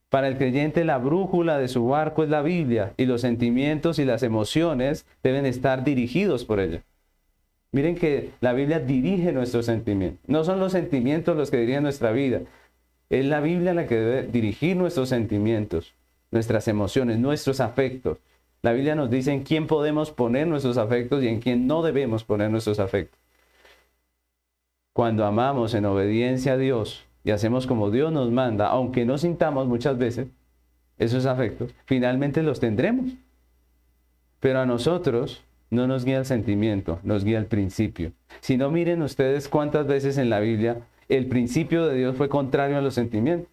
[0.09, 4.05] Para el creyente la brújula de su barco es la Biblia y los sentimientos y
[4.05, 6.83] las emociones deben estar dirigidos por ella.
[7.73, 10.21] Miren que la Biblia dirige nuestros sentimientos.
[10.25, 12.41] No son los sentimientos los que dirigen nuestra vida.
[13.09, 15.93] Es la Biblia la que debe dirigir nuestros sentimientos,
[16.31, 18.19] nuestras emociones, nuestros afectos.
[18.61, 22.23] La Biblia nos dice en quién podemos poner nuestros afectos y en quién no debemos
[22.23, 23.19] poner nuestros afectos.
[24.93, 29.67] Cuando amamos en obediencia a Dios y hacemos como Dios nos manda, aunque no sintamos
[29.67, 30.27] muchas veces
[30.97, 33.11] esos afectos, finalmente los tendremos.
[34.39, 38.13] Pero a nosotros no nos guía el sentimiento, nos guía el principio.
[38.39, 40.77] Si no miren ustedes cuántas veces en la Biblia
[41.09, 43.51] el principio de Dios fue contrario a los sentimientos.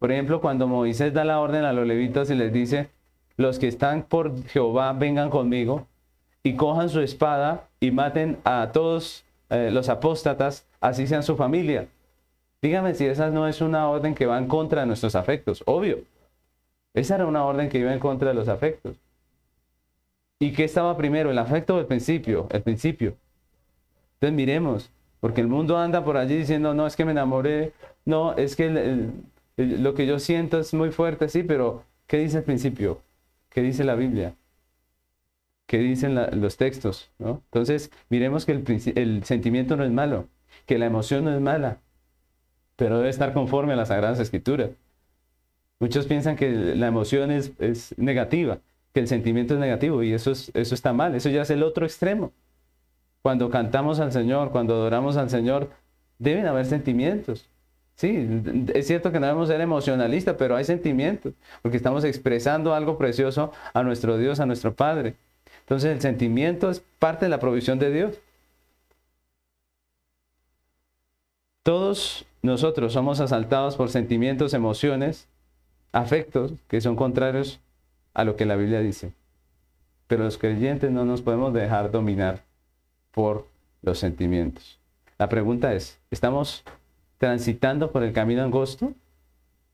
[0.00, 2.88] Por ejemplo, cuando Moisés da la orden a los levitas y les dice,
[3.36, 5.86] los que están por Jehová vengan conmigo
[6.42, 11.86] y cojan su espada y maten a todos eh, los apóstatas, así sean su familia.
[12.62, 16.00] Dígame si esa no es una orden que va en contra de nuestros afectos, obvio.
[16.92, 18.96] Esa era una orden que iba en contra de los afectos.
[20.38, 22.48] ¿Y qué estaba primero, el afecto o el principio?
[22.50, 23.14] El principio.
[24.14, 24.90] Entonces miremos,
[25.20, 27.72] porque el mundo anda por allí diciendo, no, es que me enamoré,
[28.04, 29.08] no, es que
[29.56, 33.00] lo que yo siento es muy fuerte, sí, pero ¿qué dice el principio?
[33.48, 34.34] ¿Qué dice la Biblia?
[35.66, 37.10] ¿Qué dicen los textos?
[37.18, 38.52] Entonces, miremos que
[38.96, 40.26] el sentimiento no es malo,
[40.66, 41.78] que la emoción no es mala,
[42.80, 44.70] pero debe estar conforme a las Sagradas Escrituras.
[45.80, 48.56] Muchos piensan que la emoción es, es negativa,
[48.94, 51.62] que el sentimiento es negativo y eso, es, eso está mal, eso ya es el
[51.62, 52.32] otro extremo.
[53.20, 55.68] Cuando cantamos al Señor, cuando adoramos al Señor,
[56.18, 57.50] deben haber sentimientos.
[57.96, 58.26] Sí,
[58.72, 63.52] es cierto que no debemos ser emocionalistas, pero hay sentimientos, porque estamos expresando algo precioso
[63.74, 65.16] a nuestro Dios, a nuestro Padre.
[65.60, 68.18] Entonces el sentimiento es parte de la provisión de Dios.
[71.62, 75.28] Todos nosotros somos asaltados por sentimientos, emociones,
[75.92, 77.60] afectos que son contrarios
[78.14, 79.12] a lo que la Biblia dice.
[80.06, 82.42] Pero los creyentes no nos podemos dejar dominar
[83.12, 83.46] por
[83.82, 84.78] los sentimientos.
[85.18, 86.64] La pregunta es, ¿estamos
[87.18, 88.92] transitando por el camino angosto?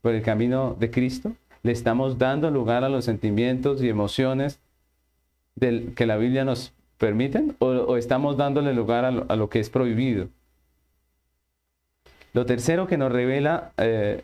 [0.02, 1.32] ¿Por el camino de Cristo?
[1.62, 4.60] ¿Le estamos dando lugar a los sentimientos y emociones
[5.60, 7.44] que la Biblia nos permite?
[7.58, 10.28] ¿O, estamos dándole lugar a lo, que es prohibido?
[12.36, 14.22] Lo tercero que nos revela, eh,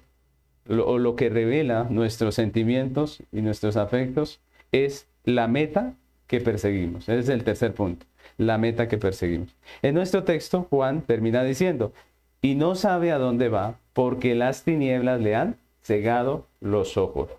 [0.69, 4.39] o lo que revela nuestros sentimientos y nuestros afectos,
[4.71, 5.95] es la meta
[6.27, 7.09] que perseguimos.
[7.09, 8.05] Ese es el tercer punto
[8.37, 9.57] la meta que perseguimos.
[9.81, 11.95] En nuestro texto, Juan termina diciendo,
[12.43, 17.31] y no sabe a dónde va porque las tinieblas le han cegado los ojos.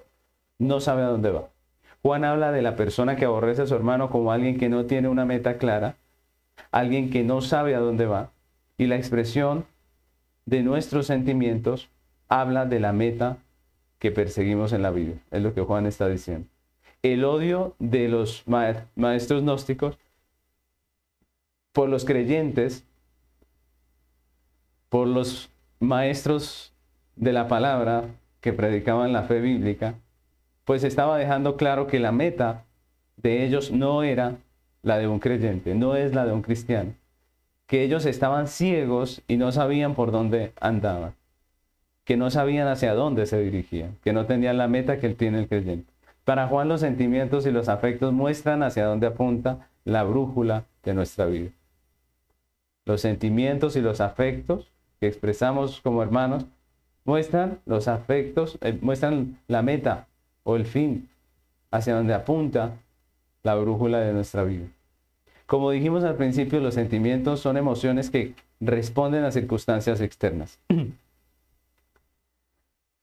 [0.58, 1.50] No sabe a dónde va.
[2.02, 5.08] Juan habla de la persona que aborrece a su hermano como alguien que no tiene
[5.08, 5.98] una meta clara,
[6.72, 8.32] alguien que no sabe a dónde va,
[8.80, 9.66] y la expresión
[10.46, 11.90] de nuestros sentimientos
[12.28, 13.38] habla de la meta
[14.00, 15.14] que perseguimos en la vida.
[15.32, 16.48] Es lo que Juan está diciendo.
[17.02, 19.98] El odio de los maestros gnósticos
[21.72, 22.86] por los creyentes,
[24.90, 26.74] por los maestros
[27.16, 28.06] de la palabra
[28.42, 29.96] que predicaban la fe bíblica,
[30.66, 32.66] pues estaba dejando claro que la meta
[33.18, 34.38] de ellos no era
[34.82, 36.94] la de un creyente, no es la de un cristiano,
[37.74, 41.16] que ellos estaban ciegos y no sabían por dónde andaban,
[42.04, 45.40] que no sabían hacia dónde se dirigían, que no tenían la meta que él tiene
[45.40, 45.92] el creyente.
[46.24, 51.26] Para Juan los sentimientos y los afectos muestran hacia dónde apunta la brújula de nuestra
[51.26, 51.50] vida
[52.86, 54.70] los sentimientos y los afectos
[55.00, 56.46] que expresamos como hermanos,
[57.06, 60.08] muestran los afectos, eh, muestran la meta
[60.44, 61.10] o el fin
[61.72, 62.74] hacia donde apunta
[63.42, 64.68] la brújula de nuestra vida.
[65.46, 70.60] Como dijimos al principio, los sentimientos son emociones que responden a circunstancias externas.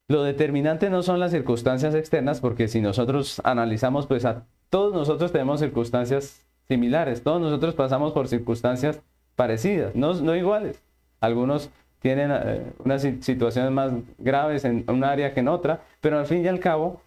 [0.07, 5.31] Lo determinante no son las circunstancias externas, porque si nosotros analizamos, pues a todos nosotros
[5.31, 9.01] tenemos circunstancias similares, todos nosotros pasamos por circunstancias
[9.35, 10.81] parecidas, no, no iguales.
[11.21, 11.69] Algunos
[12.01, 16.43] tienen eh, unas situaciones más graves en un área que en otra, pero al fin
[16.43, 17.01] y al cabo,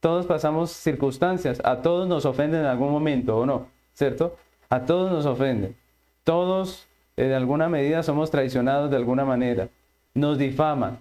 [0.00, 4.36] todos pasamos circunstancias, a todos nos ofenden en algún momento o no, ¿cierto?
[4.70, 5.76] A todos nos ofenden.
[6.22, 9.68] Todos, en alguna medida, somos traicionados de alguna manera.
[10.14, 10.98] Nos difaman.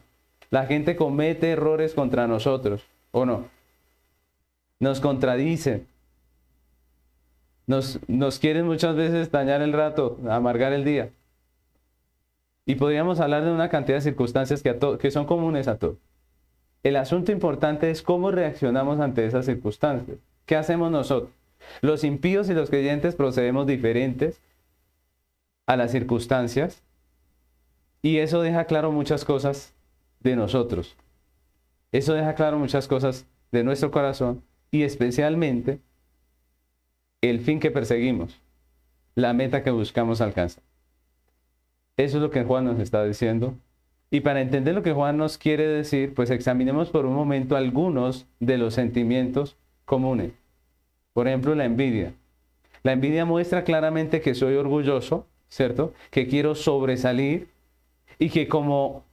[0.49, 3.45] La gente comete errores contra nosotros, ¿o no?
[4.79, 5.87] Nos contradicen.
[7.67, 7.99] Nos,
[8.39, 11.11] quieren muchas veces dañar el rato, amargar el día.
[12.65, 15.97] Y podríamos hablar de una cantidad de circunstancias que, que son comunes a todos.
[16.81, 20.17] El asunto importante es cómo reaccionamos ante esas circunstancias.
[20.47, 21.38] ¿Qué hacemos nosotros?
[21.81, 24.41] Los impíos y los creyentes procedemos diferentes
[25.65, 26.83] a las circunstancias
[28.01, 29.73] y eso deja claro muchas cosas
[30.21, 30.95] de nosotros.
[31.91, 35.79] Eso deja claro muchas cosas de nuestro corazón y especialmente
[37.21, 38.39] el fin que perseguimos,
[39.15, 40.63] la meta que buscamos alcanzar.
[41.97, 43.55] Eso es lo que Juan nos está diciendo.
[44.11, 48.25] Y para entender lo que Juan nos quiere decir, pues examinemos por un momento algunos
[48.39, 50.31] de los sentimientos comunes.
[51.19, 52.13] Por ejemplo, la envidia.
[52.81, 55.93] La envidia muestra claramente que soy orgulloso, ¿cierto?
[56.11, 57.49] Que quiero sobresalir
[58.19, 59.03] y que como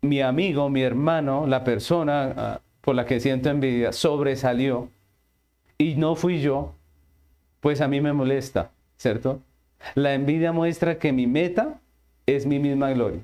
[0.00, 4.90] mi amigo, mi hermano, la persona ah, por la que siento envidia sobresalió
[5.76, 6.72] y no fui yo,
[7.58, 9.40] pues a mí me molesta, ¿cierto?
[9.96, 11.80] La envidia muestra que mi meta
[12.26, 13.22] es mi misma gloria.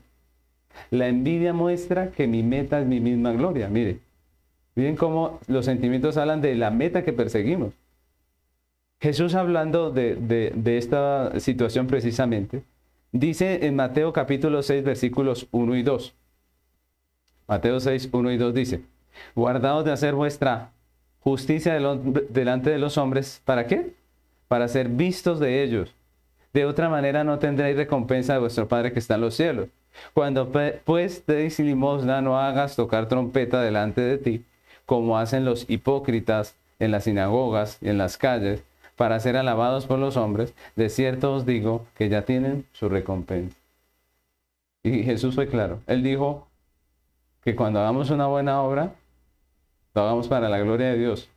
[0.90, 3.68] La envidia muestra que mi meta es mi misma gloria.
[3.68, 4.00] Mire,
[4.74, 7.72] miren cómo los sentimientos hablan de la meta que perseguimos.
[9.06, 12.64] Jesús hablando de, esta situación precisamente,
[13.12, 16.12] dice en Mateo capítulo 6 versículos 1 y 2.
[17.46, 18.80] Mateo 6, 1 y 2 dice,
[19.36, 20.72] guardaos de hacer vuestra
[21.20, 21.78] justicia
[22.30, 23.94] delante de los hombres, ¿para qué?
[24.48, 25.94] Para ser vistos de ellos.
[26.52, 29.68] De otra manera no tendréis recompensa de vuestro Padre que está en los cielos.
[30.14, 30.50] Cuando
[30.84, 34.44] pues deis limosna, no hagas tocar trompeta delante de ti,
[34.84, 38.64] como hacen los hipócritas en las sinagogas y en las calles,
[38.96, 43.56] para ser alabados por los hombres, de cierto os digo que ya tienen su recompensa.
[44.82, 45.80] Y Jesús fue claro.
[45.86, 46.48] Él dijo
[47.42, 48.92] que cuando hagamos una buena obra,
[49.94, 51.28] lo hagamos para la gloria de Dios.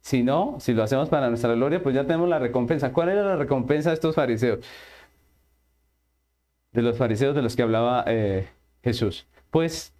[0.00, 2.92] Si no, si lo hacemos para nuestra gloria, pues ya tenemos la recompensa.
[2.92, 4.60] ¿Cuál era la recompensa de estos fariseos?
[6.72, 8.48] De los fariseos de los que hablaba eh,
[8.82, 9.26] Jesús.
[9.50, 9.94] Pues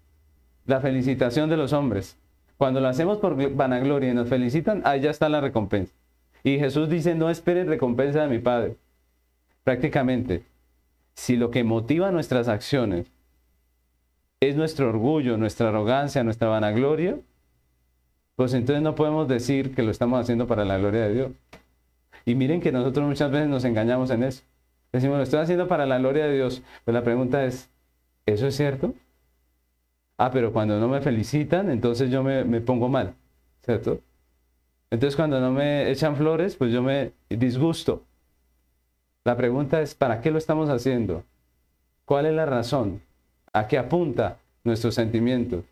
[0.65, 2.17] la felicitación de los hombres.
[2.57, 5.93] Cuando lo hacemos por vanagloria y nos felicitan, ahí ya está la recompensa.
[6.45, 8.77] Y Jesús dice, no esperen recompensa de mi Padre.
[9.63, 10.43] Prácticamente,
[11.15, 13.11] si lo que motiva nuestras acciones
[14.39, 17.17] es nuestro orgullo, nuestra arrogancia, nuestra vanagloria,
[18.35, 21.31] pues entonces no podemos decir que lo estamos haciendo para la gloria de Dios.
[22.25, 24.43] Y miren que nosotros muchas veces nos engañamos en eso.
[24.93, 26.61] Decimos, lo estoy haciendo para la gloria de Dios.
[26.83, 27.71] Pues la pregunta es,
[28.27, 28.93] ¿eso es cierto?
[30.19, 33.15] Ah, pero cuando no me felicitan, entonces yo me, me pongo mal,
[33.63, 33.99] ¿cierto?
[34.95, 38.05] Entonces cuando no me echan flores, pues yo me disgusto.
[39.25, 41.25] La pregunta es, ¿para qué lo estamos haciendo?
[42.05, 43.01] ¿Cuál es la razón?
[43.51, 45.65] ¿A qué apunta nuestros sentimientos?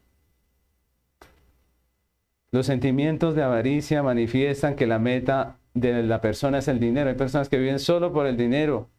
[2.52, 7.10] Los sentimientos de avaricia manifiestan que la meta de la persona es el dinero.
[7.10, 8.90] Hay personas que viven solo por el dinero,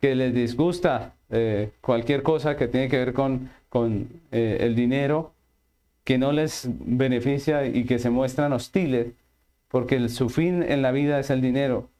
[0.00, 5.32] que les disgusta eh, cualquier cosa que tiene que ver con, con eh, el dinero,
[6.02, 9.12] que no les beneficia y que se muestran hostiles
[9.68, 11.90] porque su fin en la vida es el dinero.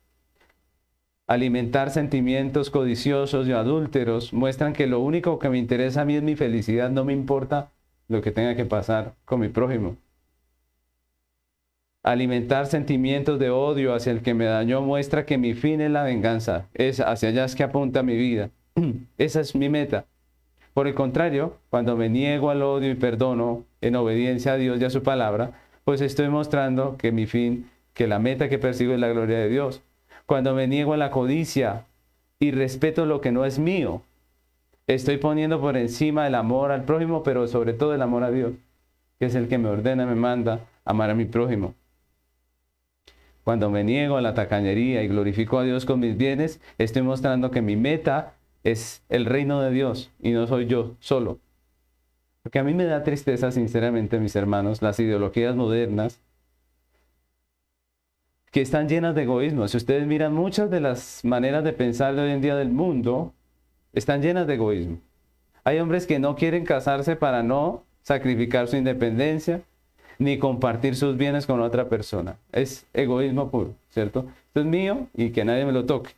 [1.27, 6.23] Alimentar sentimientos codiciosos y adúlteros muestran que lo único que me interesa a mí es
[6.23, 7.71] mi felicidad, no me importa
[8.09, 9.97] lo que tenga que pasar con mi prójimo.
[12.03, 16.05] Alimentar sentimientos de odio hacia el que me dañó muestra que mi fin es la
[16.05, 18.49] venganza, es hacia allá es que apunta mi vida.
[19.19, 20.07] Esa es mi meta.
[20.73, 24.85] Por el contrario, cuando me niego al odio y perdono en obediencia a Dios y
[24.85, 25.53] a su palabra,
[25.89, 29.49] pues estoy mostrando que mi fin, que la meta que persigo es la gloria de
[29.49, 29.81] Dios.
[30.27, 31.87] Cuando me niego a la codicia
[32.39, 34.03] y respeto lo que no es mío,
[34.87, 38.53] estoy poniendo por encima el amor al prójimo, pero sobre todo el amor a Dios,
[39.19, 41.75] que es el que me ordena, me manda amar a mi prójimo.
[43.43, 47.51] Cuando me niego a la tacañería y glorifico a Dios con mis bienes, estoy mostrando
[47.51, 51.39] que mi meta es el reino de Dios y no soy yo solo.
[52.49, 56.19] Porque a mí me da tristeza, sinceramente, mis hermanos, las ideologías modernas
[58.51, 59.69] que están llenas de egoísmo.
[59.69, 63.35] Si ustedes miran muchas de las maneras de pensar de hoy en día del mundo,
[63.93, 64.97] están llenas de egoísmo.
[65.63, 69.61] Hay hombres que no quieren casarse para no sacrificar su independencia
[70.19, 72.39] ni compartir sus bienes con otra persona.
[72.51, 74.21] Es egoísmo puro, ¿cierto?
[74.47, 76.13] Esto es mío y que nadie me lo toque.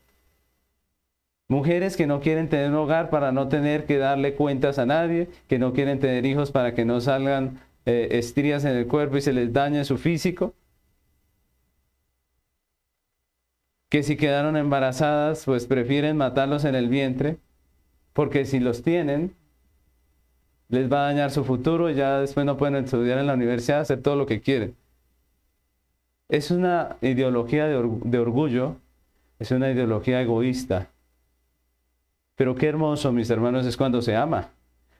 [1.50, 5.28] Mujeres que no quieren tener un hogar para no tener que darle cuentas a nadie,
[5.48, 9.20] que no quieren tener hijos para que no salgan eh, estrías en el cuerpo y
[9.20, 10.54] se les dañe su físico.
[13.88, 17.38] Que si quedaron embarazadas, pues prefieren matarlos en el vientre,
[18.12, 19.34] porque si los tienen,
[20.68, 23.80] les va a dañar su futuro y ya después no pueden estudiar en la universidad,
[23.80, 24.76] hacer todo lo que quieren.
[26.28, 28.76] Es una ideología de orgullo,
[29.40, 30.88] es una ideología egoísta
[32.40, 34.48] pero qué hermoso, mis hermanos, es cuando se ama,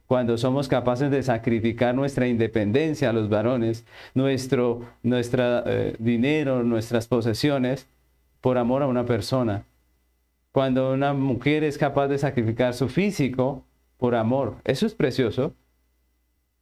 [0.06, 7.88] cuando somos capaces de sacrificar nuestra independencia a los varones, nuestro eh, dinero, nuestras posesiones,
[8.42, 9.64] por amor a una persona.
[10.52, 13.64] Cuando una mujer es capaz de sacrificar su físico
[13.96, 14.56] por amor.
[14.64, 15.54] Eso es precioso.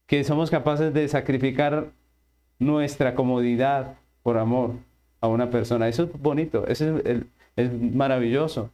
[0.07, 1.89] Que somos capaces de sacrificar
[2.61, 4.75] nuestra comodidad por amor
[5.21, 5.89] a una persona.
[5.89, 6.69] Eso es bonito.
[6.69, 7.23] Ese es
[7.57, 8.71] Es maravilloso.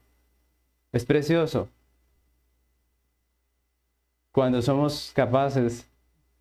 [0.93, 1.71] Es precioso.
[4.35, 5.89] Cuando somos capaces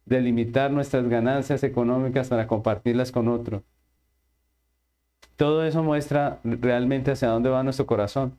[0.06, 3.62] de limitar nuestras ganancias económicas para compartirlas con otro.
[5.36, 8.36] Todo eso muestra realmente hacia dónde va nuestro corazón.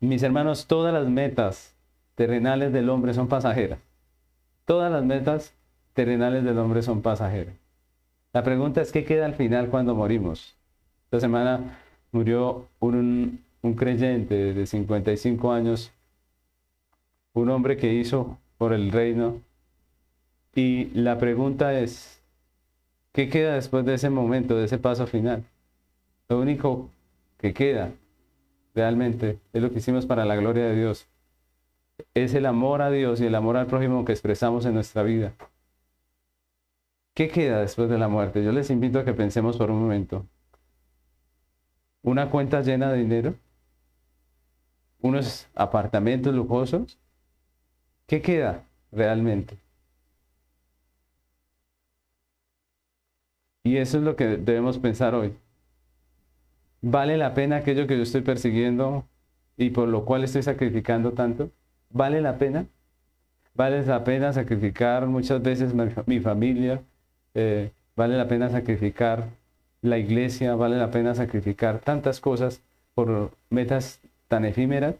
[0.00, 1.74] Mis hermanos, todas las metas
[2.14, 3.78] terrenales del hombre son pasajeras.
[4.66, 5.54] Todas las metas
[5.94, 7.54] terrenales del hombre son pasajeras.
[8.34, 10.58] La pregunta es, ¿qué queda al final cuando morimos?
[11.04, 11.78] Esta semana
[12.12, 15.90] murió un, un creyente de 55 años,
[17.38, 19.40] un hombre que hizo por el reino.
[20.54, 22.22] Y la pregunta es,
[23.12, 25.44] ¿qué queda después de ese momento, de ese paso final?
[26.28, 26.90] Lo único
[27.38, 27.92] que queda
[28.74, 31.08] realmente es lo que hicimos para la gloria de Dios.
[32.14, 35.32] Es el amor a Dios y el amor al prójimo que expresamos en nuestra vida.
[37.14, 38.44] ¿Qué queda después de la muerte?
[38.44, 40.26] Yo les invito a que pensemos por un momento.
[42.02, 43.34] ¿Una cuenta llena de dinero?
[45.00, 46.98] ¿Unos apartamentos lujosos?
[48.08, 49.58] ¿Qué queda realmente?
[53.64, 55.34] Y eso es lo que debemos pensar hoy.
[56.80, 59.04] ¿Vale la pena aquello que yo estoy persiguiendo
[59.58, 61.50] y por lo cual estoy sacrificando tanto?
[61.90, 62.66] ¿Vale la pena?
[63.54, 65.74] ¿Vale la pena sacrificar muchas veces
[66.06, 66.82] mi familia?
[67.34, 69.28] Eh, ¿Vale la pena sacrificar
[69.82, 70.54] la iglesia?
[70.54, 72.62] ¿Vale la pena sacrificar tantas cosas
[72.94, 74.94] por metas tan efímeras?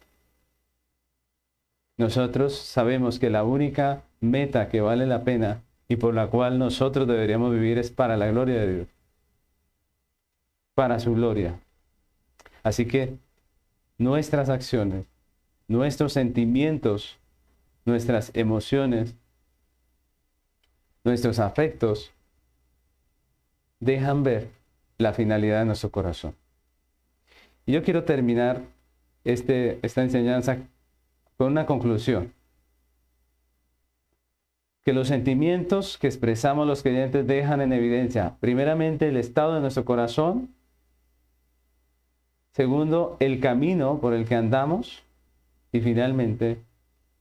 [1.99, 7.09] Nosotros sabemos que la única meta que vale la pena y por la cual nosotros
[7.09, 8.89] deberíamos vivir es para la gloria de Dios,
[10.75, 11.59] para su gloria.
[12.63, 13.17] Así que
[13.99, 15.07] nuestras acciones,
[15.67, 17.19] nuestros sentimientos,
[17.85, 19.17] nuestras emociones,
[21.03, 22.13] nuestros afectos,
[23.81, 24.51] dejan ver
[24.99, 26.35] la finalidad de nuestro corazón.
[27.67, 28.63] Y yo quiero terminar
[29.25, 30.59] este, esta enseñanza
[31.39, 32.35] con una conclusión.
[34.85, 39.87] Que los sentimientos que expresamos los creyentes dejan en evidencia, primeramente, el estado de nuestro
[39.87, 40.51] corazón
[42.59, 45.05] Segundo, el camino por el que andamos.
[45.71, 46.61] Y finalmente,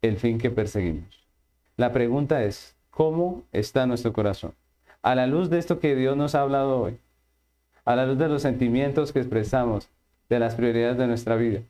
[0.01, 1.27] el fin que perseguimos.
[1.75, 4.53] La pregunta es, ¿cómo está nuestro corazón?
[5.03, 6.97] A la luz de esto que Dios nos ha hablado hoy,
[7.85, 9.89] a la luz de los sentimientos que expresamos,
[10.27, 11.61] de las prioridades de nuestra vida,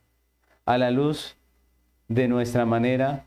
[0.66, 1.36] a la luz
[2.08, 3.26] de nuestra manera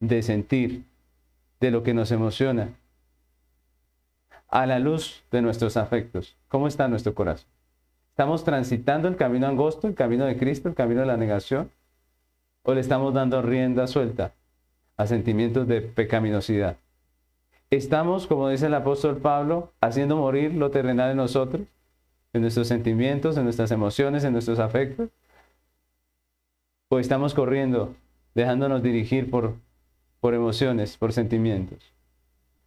[0.00, 0.84] de sentir,
[1.60, 2.68] de lo que nos emociona,
[4.48, 7.48] a la luz de nuestros afectos, ¿cómo está nuestro corazón?
[8.10, 11.70] ¿Estamos transitando el camino angosto, el camino de Cristo, el camino de la negación?
[12.62, 14.32] ¿O le estamos dando rienda suelta
[14.96, 16.76] a sentimientos de pecaminosidad?
[17.70, 21.62] ¿Estamos, como dice el apóstol Pablo, haciendo morir lo terrenal en nosotros,
[22.32, 25.08] en nuestros sentimientos, en nuestras emociones, en nuestros afectos?
[26.94, 27.96] ¿O estamos corriendo,
[28.36, 29.56] dejándonos dirigir por,
[30.20, 31.92] por emociones, por sentimientos?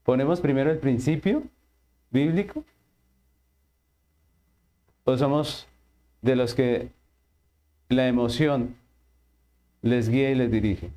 [0.04, 1.44] ¿Ponemos primero el principio
[2.12, 2.66] bíblico
[5.06, 5.66] ¿O somos
[6.22, 6.90] de los que
[7.88, 8.76] la emoción
[9.82, 10.90] les guía y les dirige?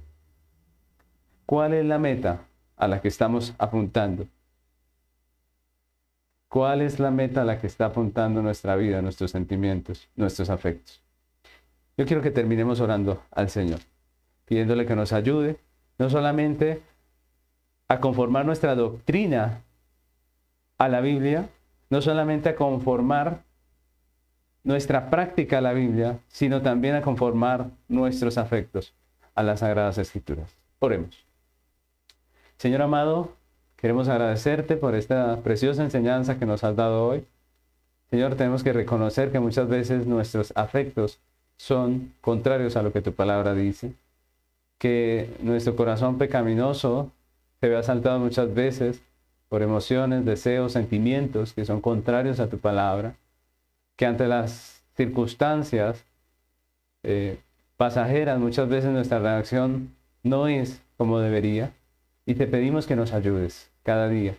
[1.47, 4.27] ¿Cuál es la meta a la que estamos apuntando?
[6.49, 11.01] ¿Cuál es la meta a la que está apuntando nuestra vida, nuestros sentimientos, nuestros afectos?
[12.01, 13.81] Yo quiero que terminemos orando al Señor,
[14.47, 15.59] pidiéndole que nos ayude,
[15.99, 16.81] no solamente
[17.89, 19.61] a conformar nuestra doctrina
[20.79, 21.51] a la Biblia,
[21.91, 23.43] no solamente a conformar
[24.65, 28.95] nuestra práctica a la Biblia, sino también a conformar nuestros afectos
[29.35, 30.57] a las Sagradas Escrituras.
[30.79, 31.27] Oremos.
[32.57, 33.35] Señor amado,
[33.77, 37.27] queremos agradecerte por esta preciosa enseñanza que nos has dado hoy.
[38.09, 41.21] Señor, tenemos que reconocer que muchas veces nuestros afectos
[41.61, 43.93] son contrarios a lo que tu palabra dice,
[44.79, 47.13] que nuestro corazón pecaminoso
[47.61, 49.03] se ve asaltado muchas veces
[49.51, 53.13] por emociones, deseos, sentimientos que son contrarios a tu palabra
[53.97, 56.03] que ante las circunstancias
[57.03, 57.39] eh,
[57.77, 61.73] pasajeras muchas veces nuestra reacción no es como debería
[62.25, 64.35] y te pedimos que nos ayudes cada día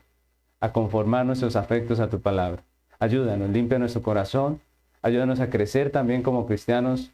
[0.60, 2.64] a conformar nuestros afectos a tu palabra.
[2.98, 4.60] Ayúdanos, limpia nuestro corazón,
[5.02, 7.12] ayúdanos a crecer también como cristianos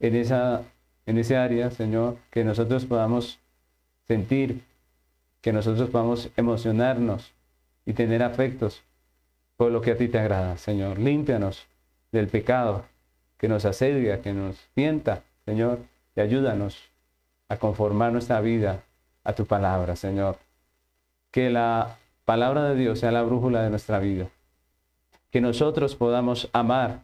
[0.00, 0.62] en esa
[1.06, 3.38] en ese área, Señor, que nosotros podamos
[4.06, 4.62] sentir,
[5.42, 7.32] que nosotros podamos emocionarnos
[7.84, 8.82] y tener afectos
[9.56, 10.98] por lo que a ti te agrada, Señor.
[10.98, 11.66] Límpianos
[12.10, 12.84] del pecado
[13.38, 15.80] que nos asedia, que nos tienta, Señor,
[16.16, 16.88] y ayúdanos
[17.48, 18.82] a conformar nuestra vida
[19.22, 20.38] a tu palabra, Señor.
[21.30, 24.28] Que la palabra de Dios sea la brújula de nuestra vida.
[25.30, 27.00] Que nosotros podamos amar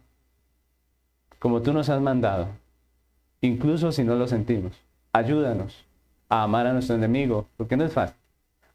[1.41, 2.49] como tú nos has mandado,
[3.41, 4.73] incluso si no lo sentimos.
[5.11, 5.83] Ayúdanos
[6.29, 8.15] a amar a nuestro enemigo, porque no es fácil.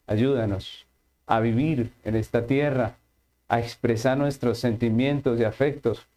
[0.09, 0.85] Ayúdanos
[1.29, 2.97] a vivir en esta tierra,
[3.47, 6.09] a expresar nuestros sentimientos y afectos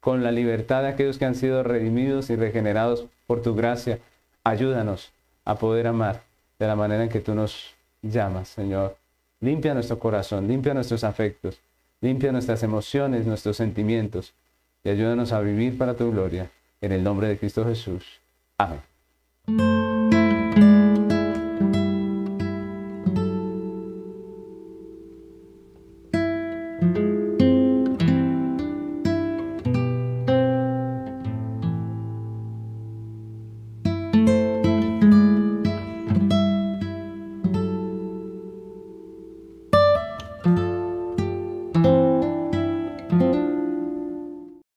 [0.00, 4.00] con la libertad de aquellos que han sido redimidos y regenerados por tu gracia.
[4.42, 5.12] Ayúdanos
[5.44, 6.24] a poder amar
[6.58, 8.96] de la manera en que tú nos llamas, Señor.
[9.38, 11.60] Limpia nuestro corazón, limpia nuestros afectos,
[12.00, 14.34] limpia nuestras emociones, nuestros sentimientos
[14.84, 16.50] y ayúdanos a vivir para tu gloria.
[16.80, 18.20] En el nombre de Cristo Jesús.
[18.58, 19.81] Amén.